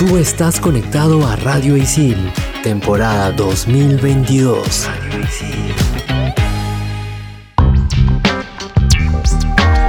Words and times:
Tú 0.00 0.16
estás 0.16 0.58
conectado 0.58 1.26
a 1.26 1.36
Radio 1.36 1.76
Isil, 1.76 2.16
temporada 2.62 3.32
2022. 3.32 4.86
Radio 4.86 5.20
Isil. 5.20 5.74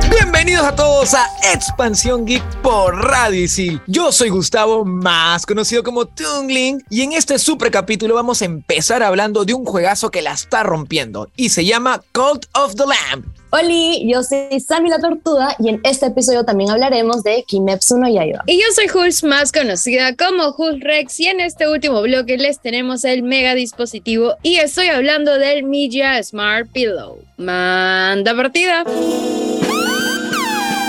Bienvenidos 0.10 0.66
a 0.66 0.76
todos 0.76 1.14
a 1.14 1.26
Expansión 1.54 2.26
Geek 2.26 2.44
por 2.62 2.94
Radio 2.94 3.42
Isil. 3.42 3.82
Yo 3.88 4.12
soy 4.12 4.28
Gustavo, 4.28 4.84
más 4.84 5.46
conocido 5.46 5.82
como 5.82 6.06
Tungling, 6.06 6.84
y 6.90 7.04
en 7.04 7.14
este 7.14 7.40
super 7.40 7.72
capítulo 7.72 8.16
vamos 8.16 8.42
a 8.42 8.46
empezar 8.46 9.04
hablando 9.04 9.46
de 9.46 9.54
un 9.54 9.64
juegazo 9.64 10.12
que 10.12 10.22
la 10.22 10.34
está 10.34 10.64
rompiendo 10.64 11.30
y 11.38 11.48
se 11.48 11.64
llama 11.64 12.02
Cult 12.12 12.48
of 12.54 12.76
the 12.76 12.84
Lamb. 12.86 13.41
Hola, 13.54 13.98
yo 14.02 14.24
soy 14.24 14.62
Sammy 14.62 14.90
la 14.90 14.98
Tortuga 14.98 15.58
y 15.60 15.68
en 15.68 15.82
este 15.84 16.06
episodio 16.06 16.46
también 16.46 16.70
hablaremos 16.70 17.22
de 17.22 17.44
Kimetsu 17.46 17.98
no 17.98 18.08
Yaiba. 18.08 18.44
Y 18.46 18.58
yo 18.58 18.66
soy 18.74 18.86
Hulz, 18.90 19.26
más 19.26 19.52
conocida 19.52 20.16
como 20.16 20.56
Hulz 20.58 20.82
Rex, 20.82 21.20
y 21.20 21.28
en 21.28 21.42
este 21.42 21.68
último 21.68 22.02
bloque 22.02 22.38
les 22.38 22.62
tenemos 22.62 23.04
el 23.04 23.24
mega 23.24 23.54
dispositivo 23.54 24.36
y 24.42 24.56
estoy 24.56 24.88
hablando 24.88 25.38
del 25.38 25.64
Media 25.64 26.24
Smart 26.24 26.70
Pillow. 26.72 27.20
Manda 27.36 28.34
partida. 28.34 28.86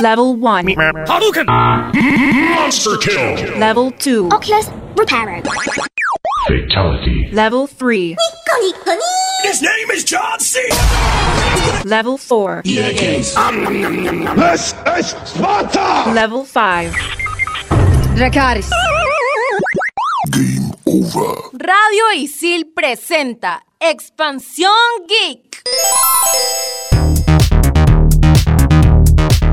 Level 0.01 0.37
1. 0.39 0.75
Hadouken! 1.09 1.47
Monster 1.47 2.93
kill! 3.01 3.59
Level 3.59 3.93
2. 3.99 4.33
Oculus 4.33 4.69
Repairer. 4.97 5.43
Fatality. 6.47 7.29
Level 7.33 7.67
3. 7.67 8.17
His 9.45 9.63
name 9.63 9.91
is 9.93 10.05
John 10.05 10.41
C. 10.41 10.59
Level 11.85 12.19
4. 12.19 12.63
This 12.65 12.99
is 14.99 15.07
Sparta! 15.25 16.11
Level 16.13 16.45
5. 16.45 16.93
Dracaris. 18.17 18.71
Game 20.33 20.73
over. 20.87 21.51
Radio 21.53 22.11
Isil 22.17 22.73
presenta 22.75 23.63
Expansión 23.79 25.07
Geek. 25.07 25.63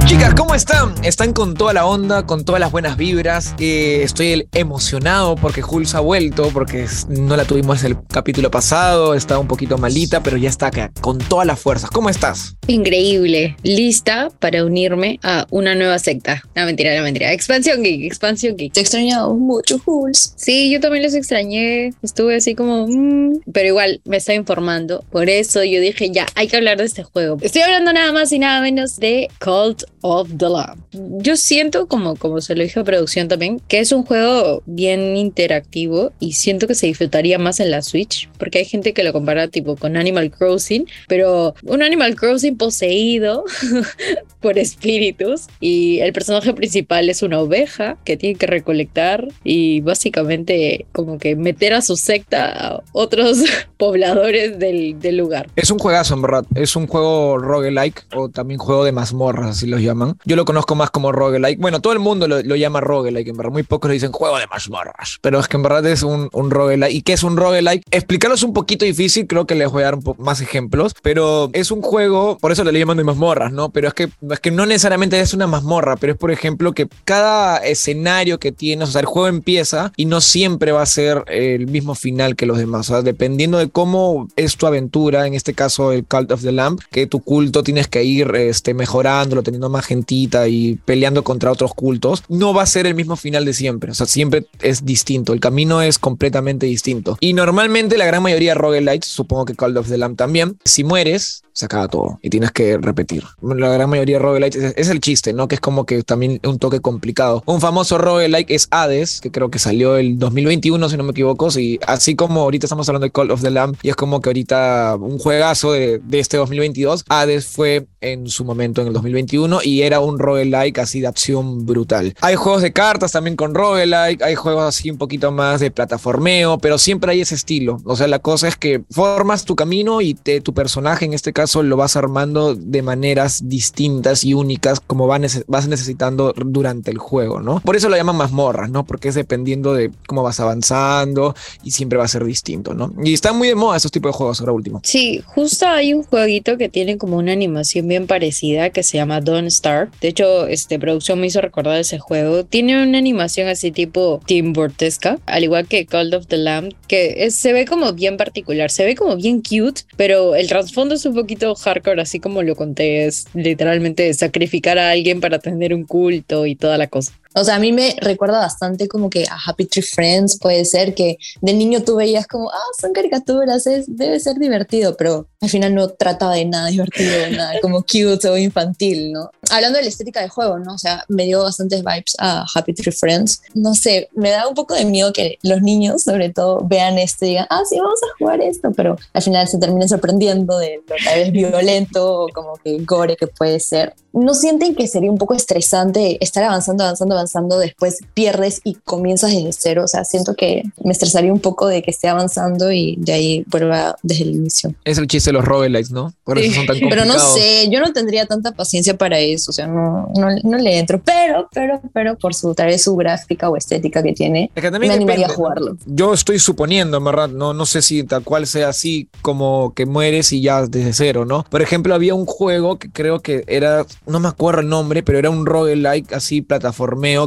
Chicas, 0.10 0.34
¿cómo 0.34 0.56
están? 0.56 0.96
Están 1.04 1.34
con 1.34 1.54
toda 1.54 1.72
la 1.72 1.86
onda, 1.86 2.26
con 2.26 2.44
todas 2.44 2.60
las 2.60 2.72
buenas 2.72 2.98
vibras. 2.98 3.54
Eh, 3.60 4.02
estoy 4.02 4.48
emocionado 4.56 5.36
porque 5.36 5.62
Hulz 5.64 5.94
ha 5.94 6.00
vuelto, 6.00 6.50
porque 6.52 6.88
no 7.10 7.38
la 7.38 7.46
tuvimos 7.46 7.84
el 7.84 7.96
capítulo 8.08 8.50
pasado, 8.50 9.14
estaba 9.14 9.40
un 9.40 9.48
poquito 9.48 9.78
malita, 9.78 10.24
pero 10.24 10.36
ya 10.38 10.50
está 10.50 10.66
acá, 10.66 10.92
con 11.00 11.20
todas 11.20 11.46
las 11.46 11.60
fuerzas. 11.60 11.92
¿Cómo 11.92 12.10
estás? 12.10 12.56
Increíble. 12.66 13.56
Lista 13.62 14.30
para 14.40 14.66
unirme 14.66 15.20
a 15.22 15.46
una 15.52 15.76
nueva 15.76 16.00
secta. 16.00 16.42
No, 16.56 16.66
mentira, 16.66 16.98
no, 16.98 17.04
mentira. 17.04 17.32
Expansión 17.32 17.84
Geek, 17.84 18.06
Expansión 18.06 18.58
Geek. 18.58 18.73
Te 18.73 18.82
extrañamos 18.82 19.38
mucho, 19.38 19.80
Hulz. 19.86 20.34
Sí, 20.38 20.72
yo 20.72 20.80
también 20.80 21.04
los 21.04 21.14
extrañé. 21.14 21.94
Estuve 22.02 22.38
así 22.38 22.56
como, 22.56 22.88
mm, 22.88 23.42
pero 23.54 23.68
igual 23.68 24.02
me 24.06 24.18
estaba 24.18 24.36
informando. 24.36 25.06
Por 25.12 25.30
eso 25.30 25.64
yo 25.64 25.80
dije, 25.80 26.10
ya, 26.10 26.26
hay 26.34 26.48
que 26.48 26.58
hablar 26.58 26.80
de 26.80 26.86
este 26.86 27.04
juego. 27.04 27.38
Estoy 27.42 27.62
hablando 27.62 27.94
nada 27.94 28.12
más 28.12 28.32
y 28.32 28.40
nada 28.40 28.60
menos 28.62 28.98
de 28.98 29.28
Cult 29.40 29.84
of 30.02 30.30
the 30.38 30.50
Lamb. 30.50 30.80
Yo 31.22 31.38
siento, 31.38 31.88
como, 31.88 32.16
como 32.16 32.42
se 32.42 32.55
lo 32.55 32.64
dije 32.64 32.80
a 32.80 32.83
producción 32.83 33.28
también, 33.28 33.59
que 33.67 33.80
es 33.80 33.92
un 33.92 34.03
juego 34.03 34.64
bien 34.66 35.17
interactivo 35.17 36.11
y 36.19 36.33
siento 36.33 36.67
que 36.67 36.75
se 36.75 36.88
disfrutaría 36.88 37.38
más 37.38 37.59
en 37.59 37.72
la 37.72 37.81
Switch, 37.81 38.30
porque 38.38 38.59
hay 38.59 38.66
gente 38.66 38.94
que 38.94 39.03
lo 39.03 39.14
compara 39.14 39.47
tipo 39.47 39.75
con 39.75 39.97
Animal 39.97 40.31
Crossing, 40.31 40.88
pero 41.08 41.55
un 41.64 41.81
Animal 41.81 42.16
Crossing 42.16 42.58
poseído 42.58 43.45
por 44.39 44.58
espíritus 44.58 45.47
y 45.59 46.00
el 46.00 46.14
personaje 46.14 46.53
principal 46.53 47.09
es 47.09 47.22
una 47.23 47.39
oveja 47.39 47.97
que 48.05 48.17
tiene 48.17 48.38
que 48.38 48.47
recolectar 48.47 49.27
y 49.44 49.81
básicamente 49.81 50.86
como 50.94 51.17
que 51.17 51.36
meter 51.36 51.73
a 51.73 51.81
su 51.81 51.97
secta 51.97 52.50
a 52.50 52.83
otros 52.94 53.39
pobladores 53.77 54.59
del, 54.59 55.00
del 55.00 55.17
lugar. 55.17 55.49
Es 55.55 55.71
un 55.71 55.80
juegazo, 55.80 56.14
en 56.14 56.21
verdad. 56.21 56.45
Es 56.55 56.76
un 56.76 56.88
juego 56.88 57.38
roguelike 57.38 58.05
o 58.15 58.30
también 58.30 58.59
juego 58.59 58.83
de 58.83 58.92
mazmorras, 58.92 59.52
así 59.52 59.67
los 59.67 59.82
llaman. 59.89 60.17
Yo 60.26 60.36
lo 60.36 60.45
conozco 60.45 60.76
más 60.76 60.92
como 60.92 61.11
roguelike. 61.11 61.60
Bueno, 61.60 61.82
todo 61.82 61.94
el 61.94 62.00
mundo 62.00 62.27
lo, 62.27 62.42
lo 62.42 62.55
llama 62.55 62.82
roguelike, 62.82 63.27
en 63.27 63.38
verdad. 63.38 63.52
Muy 63.52 63.64
pocos 63.64 63.89
le 63.89 63.94
dicen 63.94 64.11
juego 64.11 64.38
de 64.38 64.48
mazmorras. 64.48 65.17
Pero 65.22 65.39
es 65.39 65.48
que 65.48 65.58
en 65.58 65.64
verdad 65.64 65.86
es 65.86 66.04
un, 66.04 66.30
un 66.32 66.52
roguelike. 66.52 66.94
¿Y 66.94 67.02
qué 67.02 67.14
es 67.14 67.23
un 67.23 67.38
roguelike? 67.38 67.83
Explicarlo 67.92 68.36
es 68.36 68.44
un 68.44 68.54
poquito 68.54 68.86
difícil. 68.86 69.27
Creo 69.27 69.45
que 69.45 69.55
les 69.55 69.72
voy 69.72 69.83
a 69.83 69.86
dar 69.86 69.95
un 69.95 70.04
más 70.17 70.42
ejemplos. 70.42 70.95
Pero 71.02 71.50
es 71.54 71.72
un 71.72 71.82
juego, 71.82 72.38
por 72.39 72.52
eso 72.52 72.64
le 72.64 72.77
llaman 72.77 72.98
de 72.98 73.04
mazmorras, 73.04 73.52
¿no? 73.52 73.70
Pero 73.70 73.88
es 73.88 73.94
que, 73.94 74.10
es 74.30 74.39
que 74.39 74.52
no 74.52 74.66
necesariamente 74.66 75.20
es 75.20 75.33
una 75.33 75.48
mazmorra, 75.48 75.95
pero 75.98 76.14
es 76.14 76.20
por 76.20 76.32
ejemplo 76.32 76.73
que 76.73 76.88
cada 77.06 77.58
escenario 77.58 78.39
que 78.39 78.52
tienes, 78.52 78.89
o 78.89 78.92
sea, 78.92 79.02
el 79.02 79.08
juego 79.08 79.27
empieza 79.27 79.92
y 79.95 80.06
no 80.06 80.21
siempre 80.21 80.71
va 80.71 80.82
a 80.82 80.86
ser 80.86 81.23
el 81.27 81.67
mismo 81.67 81.95
final 81.95 82.36
que 82.36 82.45
los 82.45 82.58
demás. 82.58 82.89
O 82.89 82.94
sea, 82.94 83.02
dependiendo 83.02 83.58
de 83.58 83.70
cómo 83.70 84.27
es 84.36 84.58
tu 84.58 84.67
aventura, 84.67 85.27
en 85.27 85.33
este 85.33 85.54
caso 85.54 85.92
el 85.92 86.06
Cult 86.06 86.32
of 86.32 86.42
the 86.42 86.52
Lamb, 86.52 86.80
que 86.92 87.08
tu 87.08 87.21
culto 87.21 87.64
tienes 87.64 87.88
que 87.88 88.04
ir 88.04 88.33
este, 88.36 88.73
mejorándolo, 88.73 89.44
teniendo 89.44 89.70
más 89.70 89.79
gentita 89.82 90.48
y 90.48 90.76
peleando 90.86 91.23
contra 91.23 91.52
otros 91.52 91.73
cultos, 91.73 92.23
no 92.30 92.54
va 92.54 92.64
a 92.64 92.67
ser 92.67 92.88
el 92.88 92.95
mismo 92.95 93.16
final 93.16 93.45
de 93.45 93.54
siempre. 93.54 93.92
O 93.92 93.94
sea, 93.94 94.06
siempre 94.06 94.45
es 94.62 94.86
distinto. 94.86 95.34
El 95.34 95.40
camino 95.40 95.82
es 95.82 96.00
completamente 96.00 96.66
distinto. 96.66 97.17
Y 97.20 97.34
normalmente 97.34 97.98
la 97.98 98.06
gran 98.06 98.23
mayoría 98.23 98.54
roguelites, 98.56 99.10
supongo 99.10 99.45
que 99.45 99.56
Cult 99.56 99.78
of 99.78 99.89
the 99.89 99.98
Lamb 99.98 100.16
también, 100.16 100.58
si 100.66 100.84
mueres, 100.84 101.44
se 101.54 101.66
acaba 101.66 101.88
todo 101.88 102.20
y 102.22 102.30
tienes 102.30 102.52
que 102.52 102.78
repetir. 102.78 103.23
La 103.42 103.70
gran 103.70 103.89
mayoría 103.89 104.18
de 104.18 104.23
roguelites 104.23 104.64
es, 104.64 104.73
es 104.78 104.89
el 104.89 105.02
chiste, 105.02 105.34
¿no? 105.34 105.48
Que 105.48 105.56
es 105.56 105.62
como 105.62 105.86
que 105.86 106.04
también 106.04 106.39
un 106.45 106.58
toque 106.58 106.80
complicado. 106.80 107.44
Un 107.45 107.60
famoso 107.60 107.98
roguelike 107.98 108.50
es 108.52 108.68
Hades, 108.72 109.20
que 109.22 109.32
creo 109.32 109.50
que 109.50 109.60
salió 109.60 109.98
el 109.98 110.18
2021, 110.20 110.89
si 110.89 110.98
no 110.98 111.04
me 111.04 111.12
equivoco. 111.12 111.50
Y 111.58 111.80
así 111.88 112.16
como 112.16 112.42
ahorita 112.42 112.66
estamos 112.66 112.88
hablando 112.89 113.06
de 113.06 113.12
Call 113.12 113.32
of 113.32 113.42
the 113.42 113.50
Lamb, 113.50 113.76
y 113.82 113.89
es 113.89 113.95
como 113.95 114.22
que 114.22 114.30
ahorita 114.30 114.98
un 115.00 115.18
juegazo 115.18 115.72
de, 115.72 116.00
de 116.00 116.20
este 116.20 116.38
2022, 116.38 117.06
Hades 117.10 117.48
fue 117.48 117.88
en 118.02 118.28
su 118.28 118.45
momento 118.45 118.82
en 118.82 118.88
el 118.88 118.94
2021 118.94 119.60
y 119.70 119.84
era 119.84 120.00
un 120.00 120.18
roguelike 120.18 120.80
así 120.80 121.00
de 121.02 121.08
acción 121.08 121.66
brutal. 121.66 122.16
Hay 122.22 122.36
juegos 122.36 122.62
de 122.62 122.74
cartas 122.74 123.12
también 123.12 123.36
con 123.36 123.54
roguelike, 123.54 124.22
hay 124.24 124.36
juegos 124.36 124.64
así 124.64 124.90
un 124.90 124.98
poquito 124.98 125.32
más 125.32 125.60
de 125.60 125.72
plataformeo, 125.72 126.58
pero 126.58 126.78
siempre 126.78 127.12
hay 127.12 127.22
ese 127.22 127.36
estilo. 127.36 127.80
O 127.86 127.96
sea, 127.96 128.07
la 128.07 128.19
cosa 128.19 128.48
es 128.48 128.56
que 128.56 128.81
formas 128.90 129.46
tu 129.46 129.56
camino 129.56 130.02
y 130.02 130.16
te, 130.16 130.42
tu 130.42 130.54
personaje 130.54 131.06
en 131.06 131.13
este 131.13 131.34
caso 131.34 131.62
lo 131.63 131.78
vas 131.78 131.96
armando 131.96 132.56
de 132.56 132.81
maneras 132.81 133.48
distintas 133.48 134.24
y 134.24 134.34
únicas 134.34 134.80
como 134.80 135.07
vas 135.07 135.68
necesitando 135.68 136.34
durante 136.36 136.92
el 136.92 136.98
juego, 136.98 137.40
¿no? 137.42 137.60
Por 137.60 137.75
eso 137.75 137.90
lo 137.90 137.96
llaman 137.96 138.16
mazmorras, 138.16 138.69
¿no? 138.69 138.86
Porque 138.86 139.10
es 139.10 139.16
dependiendo 139.16 139.74
de 139.74 139.92
cómo 140.07 140.24
vas 140.24 140.40
avanzando 140.40 141.36
y 141.63 141.72
siempre 141.72 141.98
va 141.98 142.06
a 142.06 142.07
ser 142.07 142.24
distinto, 142.24 142.74
¿no? 142.74 142.92
Y 143.04 143.13
están 143.13 143.38
muy 143.38 143.48
de 143.48 143.56
moda 143.56 143.78
esos 143.78 143.92
tipos 143.92 144.12
de 144.12 144.18
juegos 144.18 144.40
ahora 144.40 144.54
último. 144.54 144.81
Sí, 144.84 145.24
justo 145.25 145.68
hay 145.68 145.94
un 145.94 146.04
jueguito 146.04 146.57
que 146.57 146.69
tiene 146.69 146.98
como 146.98 147.18
una 147.18 147.31
animación 147.31 147.88
bien 147.88 148.07
parecida 148.07 148.69
que 148.72 148.84
se 148.84 148.98
llama 148.98 149.22
Don't 149.22 149.50
Star. 149.59 149.89
De 150.01 150.07
hecho, 150.07 150.47
este 150.47 150.80
producción 150.80 151.19
me 151.19 151.27
hizo 151.27 151.42
recordar 151.42 151.77
ese 151.80 152.00
juego. 152.00 152.45
Tiene 152.45 152.81
una 152.81 152.97
animación 152.97 153.47
así 153.47 153.71
tipo 153.71 154.21
Team 154.25 154.53
Bortesca, 154.53 155.19
al 155.25 155.44
igual 155.44 155.68
que 155.68 155.86
Call 155.86 156.13
of 156.13 156.27
the 156.27 156.38
Lamb, 156.38 156.74
que 156.88 157.30
se 157.31 157.53
ve 157.53 157.65
como 157.65 157.94
bien 157.94 158.18
particular, 158.18 158.71
se 158.71 158.86
ve 158.86 158.95
como 158.95 159.15
bien 159.18 159.42
cute, 159.42 159.81
pero 159.97 160.36
el 160.36 160.47
trasfondo 160.47 160.95
es 160.95 161.06
un 161.06 161.13
poquito 161.13 161.53
hardcore, 161.56 162.01
así 162.01 162.19
como 162.19 162.42
lo 162.42 162.56
conté, 162.56 163.06
es 163.06 163.25
literalmente 163.33 164.13
sacrificar 164.13 164.77
a 164.77 164.92
alguien 164.92 165.19
para 165.19 165.39
tener 165.39 165.74
un 165.74 165.83
culto 165.83 166.45
y 166.45 166.56
toda 166.56 166.77
la 166.77 166.88
cosa. 166.88 167.13
O 167.36 167.44
sea, 167.44 167.56
a 167.56 167.60
mí 167.60 167.72
me 167.72 167.95
recuerda 168.01 168.40
bastante 168.40 168.88
como 168.88 169.10
que 169.10 169.25
a 169.25 169.38
Happy 169.45 169.66
Tree 169.66 169.84
Friends 169.84 170.40
puede 170.40 170.66
ser 170.66 170.95
que 170.95 171.18
de 171.42 171.54
niño 171.54 171.84
tú 171.84 171.95
veías 171.95 172.25
como, 172.25 172.50
ah, 172.50 172.72
son 172.80 172.92
caricaturas, 172.92 173.68
es, 173.68 173.86
debe 173.88 174.19
ser 174.19 174.38
divertido, 174.38 174.98
pero 174.98 175.28
al 175.39 175.50
final 175.50 175.75
no 175.75 175.89
trataba 175.89 176.34
de 176.34 176.45
nada 176.45 176.68
divertido, 176.69 177.30
nada 177.31 177.60
como 177.62 177.81
cute 177.81 178.28
o 178.28 178.38
infantil, 178.38 179.12
¿no? 179.12 179.30
Hablando 179.51 179.78
de 179.78 179.84
la 179.84 179.89
estética 179.89 180.22
del 180.22 180.30
juego, 180.30 180.57
¿no? 180.60 180.74
O 180.74 180.78
sea, 180.78 181.06
me 181.07 181.25
dio 181.25 181.44
bastantes 181.44 181.84
vibes 181.84 182.16
a 182.18 182.45
Happy 182.54 182.74
Tree 182.74 182.92
Friends. 182.92 183.42
No 183.53 183.75
sé, 183.75 184.09
me 184.15 184.31
da 184.31 184.48
un 184.48 184.56
poco 184.56 184.74
de 184.74 184.86
miedo 184.86 185.13
que 185.13 185.38
los 185.44 185.62
niños, 185.62 186.03
sobre 186.03 186.30
todo, 186.30 186.62
vean 186.68 186.98
esto 186.98 187.25
y 187.25 187.30
digan, 187.30 187.48
ah, 187.50 187.62
sí, 187.68 187.77
vamos 187.80 188.00
a 188.03 188.18
jugar 188.18 188.42
esto, 188.42 188.71
pero 188.75 188.98
al 189.13 189.21
final 189.21 189.48
se 189.48 189.59
terminen 189.59 189.88
sorprendiendo 189.88 190.57
de 190.57 190.81
lo 190.88 190.95
tal 191.03 191.19
vez 191.19 191.31
violento 191.31 192.24
o 192.24 192.30
como 192.30 192.56
que 192.57 192.77
gore 192.80 193.15
que 193.15 193.27
puede 193.27 193.59
ser. 193.59 193.94
¿No 194.12 194.33
sienten 194.33 194.74
que 194.74 194.88
sería 194.88 195.12
un 195.12 195.18
poco 195.18 195.36
estresante 195.36 196.18
estar 196.24 196.44
avanzando, 196.44 196.83
avanzando, 196.83 197.15
avanzando, 197.19 197.57
después 197.60 198.00
pierdes 198.13 198.62
y 198.63 198.75
comienzas 198.86 199.31
desde 199.31 199.51
cero? 199.54 199.83
O 199.83 199.88
sea, 199.88 200.04
siento 200.06 200.36
que 200.36 200.63
me 200.83 200.92
estresaría 200.92 201.31
un 201.33 201.39
poco 201.39 201.68
de 201.68 201.81
que 201.81 201.92
esté 201.92 202.07
avanzando 202.07 202.71
y 202.71 202.95
de 203.00 203.13
ahí 203.13 203.44
vuelva 203.48 203.95
desde 204.04 204.24
el 204.24 204.31
inicio. 204.31 204.74
Es 204.86 204.98
el 204.98 205.07
chiste 205.07 205.30
de 205.30 205.33
los 205.33 205.45
roguelikes, 205.45 205.92
¿no? 205.92 206.13
Por 206.24 206.38
eso 206.39 206.50
Sí. 206.50 206.56
son 206.56 206.66
tan 206.66 206.80
Pero 206.89 207.06
no 207.06 207.19
sé, 207.19 207.69
yo 207.69 207.80
no 207.80 207.92
tendría 207.94 208.25
tanta 208.25 208.51
paciencia 208.51 208.98
para 208.98 209.19
eso, 209.19 209.51
o 209.51 209.54
sea, 209.54 209.68
no, 209.68 210.12
no, 210.16 210.27
no 210.44 210.57
le 210.57 210.80
entro, 210.80 211.01
pero, 211.04 211.48
pero, 211.54 211.81
pero 211.94 212.18
por 212.18 212.33
su 212.33 212.54
tal 212.56 212.68
vez 212.68 212.83
su 212.83 212.95
gráfica 212.95 213.50
o 213.50 213.56
estética 213.57 214.01
que 214.01 214.13
tiene, 214.13 214.50
Es 214.56 214.62
que 214.62 214.72
también 214.72 214.92
me 214.92 214.95
animaría 214.95 215.27
depende, 215.27 215.33
a 215.33 215.36
jugarlo. 215.36 215.77
Yo 215.86 216.13
estoy 216.13 216.39
suponiendo, 216.39 216.98
en 216.98 217.04
verdad, 217.04 217.30
no, 217.30 217.54
no 217.54 217.65
sé 217.65 217.81
si 217.81 218.04
tal 218.04 218.24
cual 218.24 218.48
sea 218.48 218.69
así 218.69 219.07
como 219.22 219.74
que 219.75 219.86
mueres 219.86 220.31
y 220.33 220.42
ya 220.42 220.65
desde 220.65 220.94
cero, 220.94 221.25
¿no? 221.25 221.44
Por 221.50 221.62
ejemplo, 221.62 221.94
había 221.94 222.15
un 222.15 222.25
juego 222.25 222.77
que 222.80 222.89
creo 222.92 223.19
que 223.19 223.44
era, 223.48 223.86
no 224.07 224.19
me 224.19 224.27
acuerdo 224.27 224.62
el 224.62 224.69
nombre, 224.69 225.04
pero 225.04 225.19
era 225.19 225.30
un 225.30 225.45
roguelike 225.45 226.13
así, 226.13 226.42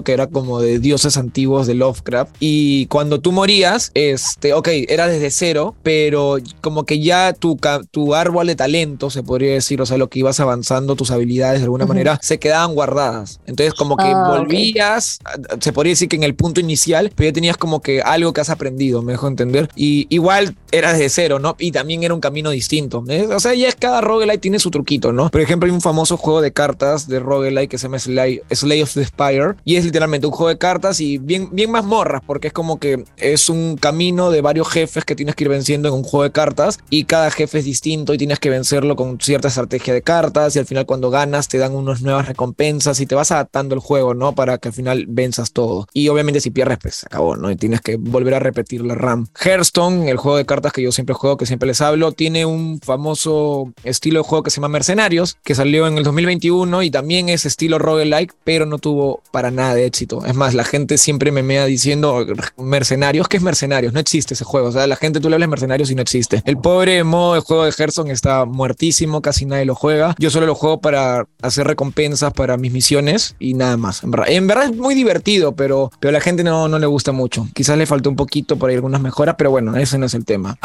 que 0.05 0.13
era 0.13 0.27
como 0.27 0.61
de 0.61 0.79
dioses 0.79 1.17
antiguos 1.17 1.67
de 1.67 1.75
Lovecraft. 1.75 2.35
Y 2.41 2.87
cuando 2.87 3.21
tú 3.21 3.33
morías, 3.33 3.91
este, 3.95 4.55
ok, 4.55 4.69
era 4.89 5.07
desde 5.09 5.31
cero, 5.31 5.75
pero 5.83 6.37
como 6.61 6.85
que 6.85 7.01
ya 7.01 7.33
tu, 7.33 7.59
tu 7.91 8.15
árbol 8.15 8.47
de 8.47 8.55
talento, 8.57 9.11
se 9.11 9.23
podría 9.23 9.55
decir, 9.55 9.81
o 9.81 9.87
sea, 9.87 9.99
lo 9.99 10.09
que 10.09 10.21
ibas 10.21 10.41
avanzando, 10.41 10.97
tus 10.97 11.11
habilidades 11.11 11.61
de 11.61 11.65
alguna 11.65 11.85
Ujú. 11.85 11.93
manera, 11.95 12.19
se 12.23 12.39
quedaban 12.39 12.75
guardadas. 12.75 13.41
Entonces, 13.47 13.75
como 13.75 13.97
que 13.97 14.13
Ah, 14.13 14.25
volvías, 14.29 15.19
se 15.61 15.73
podría 15.73 15.93
decir 15.93 16.09
que 16.09 16.17
en 16.17 16.23
el 16.23 16.35
punto 16.35 16.61
inicial, 16.61 17.11
pero 17.15 17.29
ya 17.31 17.33
tenías 17.33 17.57
como 17.57 17.81
que 17.81 18.03
algo 18.03 18.33
que 18.33 18.41
has 18.41 18.51
aprendido, 18.51 19.03
me 19.03 19.13
dejo 19.13 19.29
entender. 19.29 19.69
Y 19.77 20.07
igual 20.11 20.57
era 20.71 20.93
desde 20.93 21.09
cero, 21.09 21.39
¿no? 21.39 21.57
Y 21.59 21.73
también 21.73 22.03
era 22.03 22.15
un 22.15 22.21
camino 22.21 22.51
distinto. 22.51 23.05
¿eh? 23.09 23.27
O 23.27 23.41
sea, 23.41 23.55
ya 23.55 23.69
es 23.69 23.75
cada 23.77 24.01
roguelite 24.01 24.39
tiene 24.39 24.59
su 24.59 24.71
truquito, 24.71 25.13
¿no? 25.13 25.29
Por 25.31 25.41
ejemplo, 25.41 25.67
hay 25.67 25.73
un 25.75 25.81
famoso 25.81 26.17
juego 26.17 26.41
de 26.41 26.53
cartas 26.53 27.07
de 27.09 27.21
roguelite 27.21 27.69
que 27.69 27.79
se 27.79 27.85
llama 27.85 27.99
Slay, 27.99 28.41
Slay 28.51 28.83
of 28.83 28.93
the 28.95 29.05
Spire 29.05 29.55
y 29.65 29.72
es 29.77 29.85
literalmente 29.85 30.27
un 30.27 30.33
juego 30.33 30.49
de 30.49 30.59
cartas 30.59 31.01
y 31.01 31.19
bien, 31.19 31.49
bien 31.53 31.71
mazmorras 31.71 32.23
porque 32.27 32.49
es 32.49 32.53
como 32.53 32.79
que 32.79 33.05
es 33.17 33.49
un 33.49 33.77
camino 33.77 34.31
de 34.31 34.41
varios 34.41 34.69
jefes 34.69 35.05
que 35.05 35.15
tienes 35.15 35.35
que 35.35 35.45
ir 35.45 35.51
venciendo 35.51 35.89
en 35.89 35.95
un 35.95 36.03
juego 36.03 36.25
de 36.25 36.33
cartas 36.33 36.79
y 36.91 37.05
cada 37.05 37.31
jefe 37.31 37.59
es 37.59 37.65
distinto 37.65 38.15
y 38.15 38.19
tienes 38.19 38.39
que 38.39 38.51
vencerlo 38.51 38.97
con 38.97 39.21
cierta 39.21 39.49
estrategia 39.49 39.95
de 39.95 40.03
cartas 40.03 40.57
y 40.57 40.59
al 40.59 40.67
final 40.67 40.87
cuando 40.87 41.11
ganas 41.11 41.49
te 41.49 41.59
dan 41.59 41.75
unas 41.75 42.03
nuevas 42.03 42.27
recompensas 42.27 43.01
y 43.01 43.07
te 43.07 43.15
vas 43.15 43.33
adaptando 43.33 43.75
el 43.75 43.81
juego, 43.81 44.15
¿no? 44.15 44.35
Para 44.35 44.59
que 44.59 44.69
al 44.69 44.75
final 44.75 45.07
venzas 45.09 45.53
todo. 45.53 45.87
Y 45.93 46.09
obviamente 46.09 46.41
si 46.41 46.51
pierdes, 46.51 46.79
pues 46.81 46.97
se 46.97 47.07
acabó, 47.07 47.37
¿no? 47.37 47.51
Y 47.51 47.57
tienes 47.57 47.81
que 47.81 47.97
volver 47.97 48.35
a 48.35 48.39
repetir 48.39 48.85
la 48.85 48.95
RAM. 48.95 49.27
Hearthstone, 49.41 50.09
el 50.09 50.17
juego 50.17 50.37
de 50.37 50.47
cartas 50.47 50.73
que 50.73 50.83
yo 50.83 50.93
siempre 50.93 51.15
juego, 51.15 51.37
que 51.37 51.47
siempre 51.47 51.67
les 51.67 51.81
hablo, 51.81 52.13
tiene 52.13 52.47
un 52.47 52.81
famoso 52.81 53.73
estilo 53.85 54.21
de 54.21 54.25
juego 54.25 54.43
que 54.43 54.51
se 54.51 54.57
llama 54.57 54.69
Mercenarios, 54.69 55.37
que 55.43 55.55
salió 55.55 55.87
en 55.87 55.99
el 55.99 56.05
2021 56.05 56.83
y 56.83 56.91
también 56.91 57.29
es 57.29 57.47
estilo 57.47 57.79
roguelike, 57.79 58.35
pero 58.45 58.67
no 58.67 58.79
tuvo 58.79 59.23
para 59.31 59.51
nada 59.51 59.62
de 59.71 59.87
éxito. 59.87 60.25
Es 60.27 60.35
más, 60.35 60.55
la 60.55 60.65
gente 60.65 60.99
siempre 60.99 61.33
me 61.33 61.43
mea 61.43 61.65
diciendo 61.67 62.27
Mercenarios, 62.57 63.29
¿qué 63.29 63.37
es 63.37 63.43
Mercenarios? 63.43 63.93
No 63.93 64.01
existe 64.01 64.35
ese 64.35 64.45
juego. 64.45 64.69
O 64.69 64.73
sea, 64.73 64.87
la 64.87 64.97
gente 64.97 65.21
tú 65.21 65.29
le 65.29 65.37
hablas 65.37 65.49
Mercenarios 65.49 65.91
y 65.91 65.95
no 65.95 66.03
existe. 66.03 66.43
El 66.45 66.59
pobre 66.59 67.05
modo 67.05 67.35
de 67.35 67.41
juego 67.41 67.65
de 67.65 67.73
Hearthstone 67.77 68.13
está 68.13 68.45
muertísimo, 68.45 69.23
casi 69.23 69.47
nadie 69.47 69.65
lo 69.65 69.75
juega. 69.75 70.15
Yo 70.19 70.31
solo 70.31 70.47
lo 70.47 70.55
juego 70.55 70.81
para 70.81 71.27
hacer 71.41 71.67
recompensas 71.67 72.33
para 72.33 72.57
mis 72.57 72.73
misiones 72.73 73.37
y 73.39 73.55
nada 73.55 73.77
más. 73.77 74.03
En 74.03 74.11
verdad, 74.11 74.31
en 74.31 74.47
verdad 74.47 74.65
es 74.65 74.77
muy 74.77 74.95
divertido, 74.95 75.53
pero, 75.53 75.91
pero 76.01 76.11
a 76.11 76.13
la 76.13 76.21
gente 76.21 76.45
no, 76.45 76.69
no 76.69 76.79
le 76.79 76.87
gusta 76.87 77.13
mucho. 77.13 77.47
Quizás 77.55 77.79
le 77.79 77.87
faltó 77.87 78.11
un 78.11 78.17
poquito 78.17 78.57
por 78.57 78.71
ahí 78.71 78.77
algunas 78.77 79.01
mejoras, 79.01 79.37
pero 79.39 79.51
bueno, 79.51 79.77
ese 79.77 79.99
no 79.99 80.07
es 80.07 80.15
el 80.15 80.25
tema. 80.25 80.59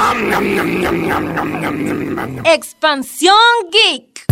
Expansión 2.46 3.36
Geek. 3.72 4.27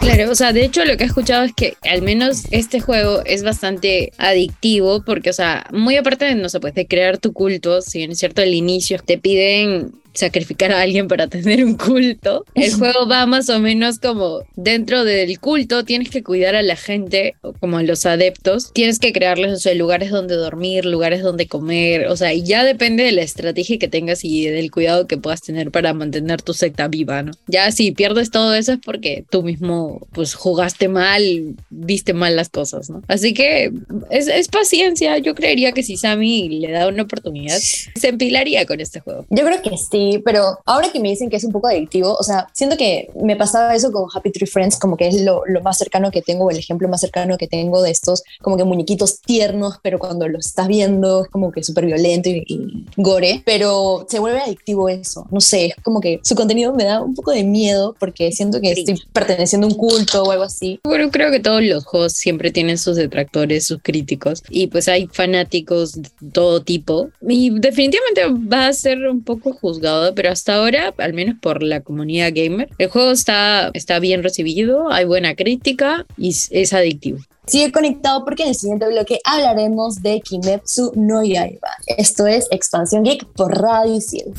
Claro, 0.00 0.30
o 0.30 0.34
sea, 0.34 0.52
de 0.52 0.64
hecho 0.64 0.84
lo 0.84 0.96
que 0.96 1.04
he 1.04 1.06
escuchado 1.06 1.44
es 1.44 1.52
que 1.54 1.76
al 1.82 2.02
menos 2.02 2.44
este 2.50 2.80
juego 2.80 3.22
es 3.24 3.42
bastante 3.42 4.12
adictivo 4.18 5.02
porque, 5.04 5.30
o 5.30 5.32
sea, 5.32 5.66
muy 5.72 5.96
aparte 5.96 6.26
de, 6.26 6.34
no 6.34 6.48
sé, 6.48 6.60
pues 6.60 6.74
de 6.74 6.86
crear 6.86 7.18
tu 7.18 7.32
culto, 7.32 7.82
si 7.82 7.98
bien 7.98 8.12
es 8.12 8.18
cierto 8.18 8.42
al 8.42 8.54
inicio 8.54 8.98
te 8.98 9.18
piden 9.18 9.92
sacrificar 10.14 10.72
a 10.72 10.80
alguien 10.80 11.08
para 11.08 11.26
tener 11.28 11.64
un 11.64 11.74
culto, 11.76 12.44
el 12.54 12.72
juego 12.72 13.06
va 13.06 13.26
más 13.26 13.48
o 13.50 13.58
menos 13.58 13.98
como 13.98 14.42
dentro 14.56 15.04
del 15.04 15.38
culto 15.40 15.84
tienes 15.84 16.10
que 16.10 16.22
cuidar 16.22 16.54
a 16.54 16.62
la 16.62 16.76
gente, 16.76 17.34
como 17.60 17.78
a 17.78 17.82
los 17.82 18.06
adeptos, 18.06 18.72
tienes 18.72 18.98
que 18.98 19.12
crearles, 19.12 19.52
o 19.52 19.56
sea, 19.56 19.74
lugares 19.74 20.10
donde 20.10 20.36
dormir, 20.36 20.84
lugares 20.84 21.22
donde 21.22 21.46
comer, 21.46 22.06
o 22.08 22.16
sea, 22.16 22.32
y 22.32 22.42
ya 22.42 22.64
depende 22.64 23.04
de 23.04 23.12
la 23.12 23.22
estrategia 23.22 23.78
que 23.78 23.88
tengas 23.88 24.24
y 24.24 24.46
del 24.46 24.70
cuidado 24.70 25.06
que 25.06 25.16
puedas 25.16 25.42
tener 25.42 25.70
para 25.70 25.94
mantener 25.94 26.42
tu 26.42 26.54
secta 26.54 26.88
viva, 26.88 27.22
¿no? 27.22 27.32
Ya 27.46 27.70
si 27.72 27.92
pierdes 27.92 28.30
todo 28.30 28.54
eso 28.54 28.72
es 28.72 28.78
porque 28.84 29.24
tú 29.30 29.42
mismo, 29.42 30.06
pues, 30.12 30.34
jugaste 30.34 30.88
mal, 30.88 31.54
viste 31.70 32.14
mal 32.14 32.36
las 32.36 32.48
cosas, 32.48 32.90
¿no? 32.90 33.02
Así 33.08 33.34
que 33.34 33.72
es, 34.10 34.28
es 34.28 34.48
paciencia, 34.48 35.18
yo 35.18 35.34
creería 35.34 35.72
que 35.72 35.82
si 35.82 35.96
Sammy 35.96 36.48
le 36.48 36.70
da 36.70 36.88
una 36.88 37.02
oportunidad, 37.02 37.58
se 37.58 38.08
empilaría 38.08 38.66
con 38.66 38.80
este 38.80 39.00
juego. 39.00 39.26
Yo 39.30 39.44
creo 39.44 39.62
que 39.62 39.76
sí, 39.76 40.03
pero 40.24 40.58
ahora 40.64 40.90
que 40.90 41.00
me 41.00 41.10
dicen 41.10 41.30
que 41.30 41.36
es 41.36 41.44
un 41.44 41.52
poco 41.52 41.68
adictivo, 41.68 42.14
o 42.14 42.22
sea, 42.22 42.46
siento 42.52 42.76
que 42.76 43.10
me 43.22 43.36
pasaba 43.36 43.74
eso 43.74 43.92
con 43.92 44.08
Happy 44.12 44.30
Tree 44.30 44.46
Friends, 44.46 44.78
como 44.78 44.96
que 44.96 45.08
es 45.08 45.22
lo, 45.22 45.42
lo 45.46 45.60
más 45.62 45.78
cercano 45.78 46.10
que 46.10 46.22
tengo, 46.22 46.50
el 46.50 46.58
ejemplo 46.58 46.88
más 46.88 47.00
cercano 47.00 47.36
que 47.36 47.46
tengo 47.46 47.82
de 47.82 47.90
estos, 47.90 48.22
como 48.42 48.56
que 48.56 48.64
muñequitos 48.64 49.20
tiernos, 49.20 49.78
pero 49.82 49.98
cuando 49.98 50.28
los 50.28 50.46
estás 50.46 50.68
viendo 50.68 51.24
es 51.24 51.28
como 51.28 51.52
que 51.52 51.62
súper 51.62 51.86
violento 51.86 52.28
y, 52.28 52.44
y 52.46 52.86
gore, 52.96 53.42
pero 53.44 54.06
se 54.08 54.18
vuelve 54.18 54.40
adictivo 54.40 54.88
eso, 54.88 55.26
no 55.30 55.40
sé, 55.40 55.66
es 55.66 55.74
como 55.82 56.00
que 56.00 56.20
su 56.22 56.34
contenido 56.34 56.72
me 56.74 56.84
da 56.84 57.02
un 57.02 57.14
poco 57.14 57.30
de 57.30 57.44
miedo 57.44 57.94
porque 57.98 58.32
siento 58.32 58.60
que 58.60 58.72
estoy 58.72 59.02
perteneciendo 59.12 59.66
a 59.66 59.70
un 59.70 59.76
culto 59.76 60.22
o 60.22 60.30
algo 60.30 60.44
así. 60.44 60.80
Bueno, 60.84 61.10
creo 61.10 61.30
que 61.30 61.40
todos 61.40 61.62
los 61.62 61.84
juegos 61.84 62.12
siempre 62.12 62.50
tienen 62.50 62.78
sus 62.78 62.96
detractores, 62.96 63.66
sus 63.66 63.80
críticos, 63.82 64.42
y 64.48 64.66
pues 64.66 64.88
hay 64.88 65.08
fanáticos 65.12 65.92
de 65.92 66.08
todo 66.32 66.62
tipo, 66.62 67.08
y 67.26 67.50
definitivamente 67.58 68.48
va 68.52 68.68
a 68.68 68.72
ser 68.72 69.06
un 69.06 69.22
poco 69.22 69.52
juzgado, 69.52 69.93
pero 70.14 70.30
hasta 70.30 70.56
ahora, 70.56 70.94
al 70.98 71.14
menos 71.14 71.36
por 71.40 71.62
la 71.62 71.80
comunidad 71.80 72.32
gamer, 72.34 72.68
el 72.78 72.88
juego 72.88 73.10
está, 73.10 73.70
está 73.74 73.98
bien 73.98 74.22
recibido, 74.22 74.90
hay 74.90 75.04
buena 75.04 75.34
crítica 75.34 76.06
y 76.16 76.30
es, 76.30 76.72
adictivo. 76.72 77.18
Sigue 77.46 77.72
conectado 77.72 78.24
porque 78.24 78.44
en 78.44 78.50
el 78.50 78.54
siguiente 78.54 78.88
bloque 78.88 79.18
hablaremos 79.24 80.02
de 80.02 80.20
Kimetsu 80.20 80.92
no 80.96 81.22
Yaiba. 81.22 81.68
Esto 81.86 82.26
es 82.26 82.46
Expansión 82.50 83.04
Geek 83.04 83.26
por 83.34 83.60
Radio 83.60 83.96
Isil. 83.96 84.32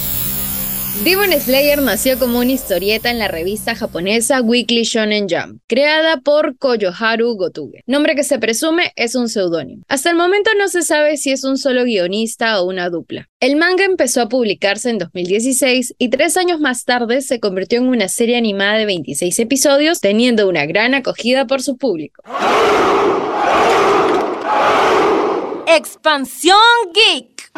545. 0.99 1.03
Demon 1.03 1.39
Slayer 1.39 1.81
nació 1.81 2.19
como 2.19 2.39
una 2.39 2.51
historieta 2.51 3.09
en 3.09 3.19
la 3.19 3.27
revista 3.27 3.75
japonesa 3.75 4.41
Weekly 4.41 4.83
Shonen 4.83 5.27
Jump, 5.29 5.61
creada 5.67 6.17
por 6.17 6.57
Koyoharu 6.57 7.35
Gotuge, 7.35 7.83
nombre 7.85 8.15
que 8.15 8.23
se 8.23 8.39
presume 8.39 8.91
es 8.95 9.15
un 9.15 9.29
seudónimo. 9.29 9.83
Hasta 9.87 10.09
el 10.09 10.17
momento 10.17 10.51
no 10.57 10.67
se 10.67 10.81
sabe 10.81 11.17
si 11.17 11.31
es 11.31 11.43
un 11.43 11.57
solo 11.57 11.83
guionista 11.83 12.61
o 12.61 12.65
una 12.65 12.89
dupla. 12.89 13.27
El 13.39 13.55
manga 13.55 13.85
empezó 13.85 14.21
a 14.21 14.29
publicarse 14.29 14.89
en 14.89 14.97
2016 14.97 15.95
y 15.97 16.09
tres 16.09 16.37
años 16.37 16.59
más 16.59 16.83
tarde 16.83 17.21
se 17.21 17.39
convirtió 17.39 17.79
en 17.79 17.87
una 17.87 18.09
serie 18.09 18.37
animada 18.37 18.77
de 18.77 18.85
26 18.85 19.39
episodios, 19.39 20.01
teniendo 20.01 20.49
una 20.49 20.65
gran 20.65 20.95
acogida 20.95 21.47
por 21.47 21.61
su 21.61 21.77
público. 21.77 22.23
Expansión 25.65 26.57
Geek. 26.93 27.51